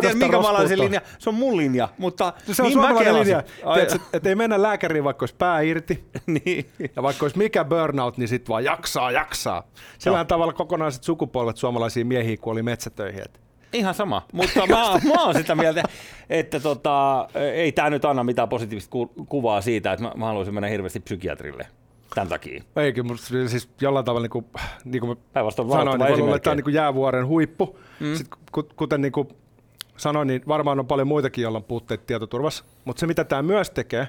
tiedä, 0.00 0.14
minkä 0.14 0.40
maalaisen 0.40 0.78
linja. 0.78 1.00
Se 1.18 1.28
on 1.30 1.34
mun 1.34 1.56
linja, 1.56 1.88
mutta 1.98 2.32
Se 2.52 2.62
on 2.62 2.66
niin 2.66 2.72
suomalainen 2.72 3.14
linja. 3.14 3.42
Tiedätkö, 3.74 3.98
että 4.12 4.28
ei 4.28 4.34
mennä 4.34 4.62
lääkäriin, 4.62 5.04
vaikka 5.04 5.22
olisi 5.22 5.34
pää 5.38 5.60
irti. 5.60 6.04
niin. 6.44 6.70
Ja 6.96 7.02
vaikka 7.02 7.24
olisi 7.24 7.38
mikä 7.38 7.64
burnout, 7.64 8.18
niin 8.18 8.28
sitten 8.28 8.48
vaan 8.48 8.64
jaksaa, 8.64 9.10
jaksaa. 9.10 9.62
Sillä 9.98 10.24
tavalla 10.24 10.52
kokonaiset 10.52 11.04
sukupolvet 11.04 11.56
suomalaisia 11.56 12.04
miehiä 12.04 12.36
kuoli 12.36 12.62
metsätöihin. 12.62 13.22
Että 13.24 13.45
Ihan 13.72 13.94
sama, 13.94 14.22
mutta 14.32 14.66
mä, 14.66 14.76
mä 15.14 15.24
oon 15.24 15.34
sitä 15.34 15.54
mieltä, 15.54 15.82
että 16.30 16.60
tota, 16.60 17.28
ei 17.34 17.72
tämä 17.72 17.90
nyt 17.90 18.04
anna 18.04 18.24
mitään 18.24 18.48
positiivista 18.48 18.90
ku- 18.90 19.12
kuvaa 19.28 19.60
siitä, 19.60 19.92
että 19.92 20.04
mä, 20.04 20.12
mä 20.16 20.26
haluaisin 20.26 20.54
mennä 20.54 20.68
hirveästi 20.68 21.00
psykiatrille 21.00 21.66
tämän 22.14 22.28
takia. 22.28 22.62
Eikin, 22.76 23.06
mutta 23.06 23.26
siis 23.26 23.68
jollain 23.80 24.04
tavalla, 24.04 24.22
niin 24.22 24.30
kuin, 24.30 24.46
niin 24.84 25.00
kuin 25.00 25.18
sanoin, 25.72 26.00
niin 26.00 26.26
voi 26.26 26.40
tämä 26.40 26.52
on 26.52 26.62
niin 26.64 26.74
jäävuoren 26.74 27.26
huippu. 27.26 27.78
Mm. 28.00 28.14
Sitten, 28.14 28.38
kuten 28.76 29.00
niin 29.00 29.12
kuin 29.12 29.28
sanoin, 29.96 30.28
niin 30.28 30.42
varmaan 30.48 30.80
on 30.80 30.86
paljon 30.86 31.08
muitakin, 31.08 31.42
joilla 31.42 31.58
on 31.58 31.64
puutteet 31.64 32.06
tietoturvassa. 32.06 32.64
Mutta 32.84 33.00
se, 33.00 33.06
mitä 33.06 33.24
tämä 33.24 33.42
myös 33.42 33.70
tekee, 33.70 34.08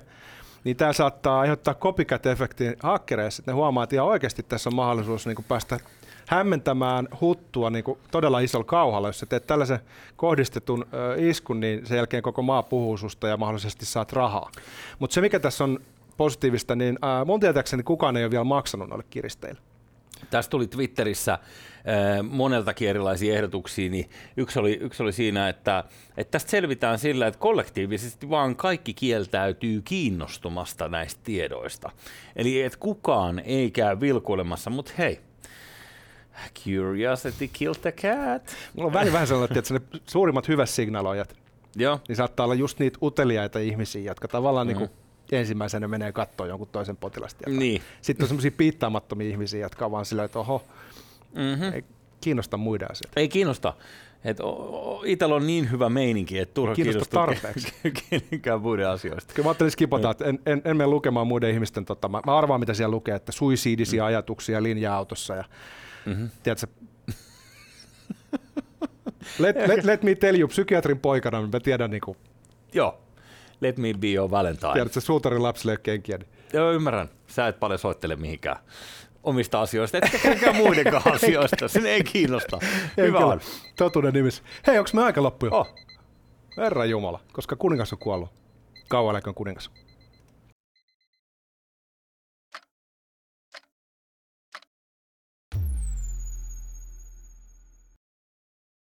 niin 0.63 0.77
tämä 0.77 0.93
saattaa 0.93 1.39
aiheuttaa 1.39 1.73
copycat-efektin 1.73 2.77
hakkereissa, 2.83 3.41
että 3.41 3.51
ne 3.51 3.55
huomaa, 3.55 3.83
että 3.83 3.95
ihan 3.95 4.07
oikeasti 4.07 4.43
tässä 4.43 4.69
on 4.69 4.75
mahdollisuus 4.75 5.25
niin 5.25 5.35
kuin 5.35 5.45
päästä 5.49 5.79
hämmentämään 6.27 7.07
huttua 7.21 7.69
niin 7.69 7.83
kuin 7.83 7.99
todella 8.11 8.39
isolla 8.39 8.65
kauhalla. 8.65 9.07
Jos 9.07 9.19
sä 9.19 9.25
teet 9.25 9.47
tällaisen 9.47 9.79
kohdistetun 10.15 10.85
iskun, 11.17 11.59
niin 11.59 11.85
sen 11.85 11.95
jälkeen 11.95 12.23
koko 12.23 12.41
maa 12.41 12.63
puhuu 12.63 12.97
susta 12.97 13.27
ja 13.27 13.37
mahdollisesti 13.37 13.85
saat 13.85 14.13
rahaa. 14.13 14.51
Mutta 14.99 15.13
se, 15.13 15.21
mikä 15.21 15.39
tässä 15.39 15.63
on 15.63 15.79
positiivista, 16.17 16.75
niin 16.75 16.99
mun 17.25 17.39
tietääkseni 17.39 17.83
kukaan 17.83 18.17
ei 18.17 18.23
ole 18.23 18.31
vielä 18.31 18.43
maksanut 18.43 18.89
noille 18.89 19.05
kiristeille. 19.09 19.59
Tästä 20.29 20.51
tuli 20.51 20.67
Twitterissä 20.67 21.39
moneltakin 22.29 22.89
erilaisia 22.89 23.35
ehdotuksia, 23.35 23.89
niin 23.89 24.09
yksi 24.37 24.59
oli, 24.59 24.77
yksi 24.81 25.03
oli 25.03 25.13
siinä, 25.13 25.49
että, 25.49 25.83
että 26.17 26.31
tästä 26.31 26.51
selvitään 26.51 26.99
sillä, 26.99 27.27
että 27.27 27.39
kollektiivisesti 27.39 28.29
vaan 28.29 28.55
kaikki 28.55 28.93
kieltäytyy 28.93 29.81
kiinnostumasta 29.81 30.89
näistä 30.89 31.21
tiedoista. 31.23 31.91
Eli 32.35 32.61
että 32.61 32.79
kukaan 32.79 33.39
ei 33.39 33.71
käy 33.71 33.99
vilkuilemassa, 33.99 34.69
mutta 34.69 34.91
hei, 34.97 35.19
Curiosity 36.63 37.47
killed 37.47 37.79
the 37.81 37.91
cat. 37.91 38.55
Mulla 38.73 38.87
on 38.87 38.93
väli 38.93 39.13
vähän 39.13 39.27
sellainen, 39.27 39.57
että 39.57 39.73
ne 39.73 39.81
suurimmat 40.05 40.47
hyvät 40.47 40.69
signaloijat, 40.69 41.35
Joo. 41.75 41.99
niin 42.07 42.15
saattaa 42.15 42.43
olla 42.43 42.55
just 42.55 42.79
niitä 42.79 42.97
uteliaita 43.03 43.59
ihmisiä, 43.59 44.01
jotka 44.01 44.27
tavallaan 44.27 44.67
mm-hmm. 44.67 44.79
niin 44.79 44.89
kuin 44.89 45.39
ensimmäisenä 45.39 45.87
menee 45.87 46.11
katsoa 46.11 46.47
jonkun 46.47 46.67
toisen 46.71 46.97
potilastietoa. 46.97 47.59
Niin. 47.59 47.81
Sitten 48.01 48.23
on 48.23 48.27
semmoisia 48.27 48.51
piittaamattomia 48.51 49.29
ihmisiä, 49.29 49.59
jotka 49.59 49.85
on 49.85 49.91
vaan 49.91 50.05
sillä, 50.05 50.23
että 50.23 50.39
oho, 50.39 50.63
mm-hmm. 51.35 51.73
ei 51.73 51.83
kiinnosta 52.21 52.57
muiden 52.57 52.91
asioita. 52.91 53.19
Ei 53.19 53.29
kiinnosta. 53.29 53.73
Et 54.25 54.37
itsellä 55.05 55.35
on 55.35 55.47
niin 55.47 55.71
hyvä 55.71 55.89
meininki, 55.89 56.39
että 56.39 56.53
turha 56.53 56.75
kiinnosta 56.75 57.15
tarpeeksi. 57.15 57.73
kenenkään 58.09 58.61
muiden 58.61 58.89
asioista. 58.89 59.33
Kyllä 59.33 59.45
mä 59.45 59.49
ajattelin 59.49 59.71
skipata, 59.71 60.11
että 60.11 60.25
en, 60.25 60.39
en, 60.45 60.61
en 60.65 60.77
mene 60.77 60.87
lukemaan 60.87 61.27
muiden 61.27 61.51
ihmisten, 61.51 61.85
tota, 61.85 62.09
mä, 62.09 62.21
mä 62.25 62.37
arvaan 62.37 62.59
mitä 62.59 62.73
siellä 62.73 62.91
lukee, 62.91 63.15
että 63.15 63.31
suisiidisia 63.31 64.03
mm. 64.03 64.07
ajatuksia 64.07 64.63
linja-autossa 64.63 65.35
ja 65.35 65.43
mm-hmm. 66.05 66.29
tiedätkö, 66.43 66.67
let, 69.39 69.55
let, 69.67 69.83
let 69.83 70.03
me 70.03 70.15
tell 70.15 70.39
you, 70.39 70.47
psykiatrin 70.47 70.99
poikana, 70.99 71.47
mä 71.47 71.59
tiedän 71.59 71.91
niin 71.91 72.01
kuin, 72.01 72.17
Joo, 72.73 73.01
let 73.61 73.77
me 73.77 73.93
be 73.93 74.07
your 74.13 74.31
valentine. 74.31 74.73
Tiedätkö, 74.73 75.01
suutarin 75.01 75.43
lapsille 75.43 75.77
kenkiä. 75.77 76.17
Niin. 76.17 76.29
Joo, 76.53 76.71
ymmärrän. 76.71 77.09
Sä 77.27 77.47
et 77.47 77.59
paljon 77.59 77.79
soittele 77.79 78.15
mihinkään 78.15 78.57
omista 79.27 79.61
asioista, 79.61 79.97
etkä 79.97 80.17
kenenkään 80.23 80.55
muidenkaan 80.55 81.13
asioista. 81.13 81.67
Sinne 81.67 81.89
ei 81.89 82.03
kiinnosta. 82.03 82.59
Hyvä 82.97 83.19
on. 83.19 83.39
Totuuden 83.75 84.13
nimissä. 84.13 84.43
Hei, 84.67 84.77
onko 84.77 84.89
me 84.93 85.03
aika 85.03 85.23
loppu 85.23 85.45
jo? 85.45 85.51
Oh. 85.51 85.75
Herra 86.57 86.85
Jumala, 86.85 87.19
koska 87.33 87.55
kuningas 87.55 87.93
on 87.93 87.99
kuollut. 87.99 88.29
Kauan 88.89 89.21
kuningas. 89.35 89.71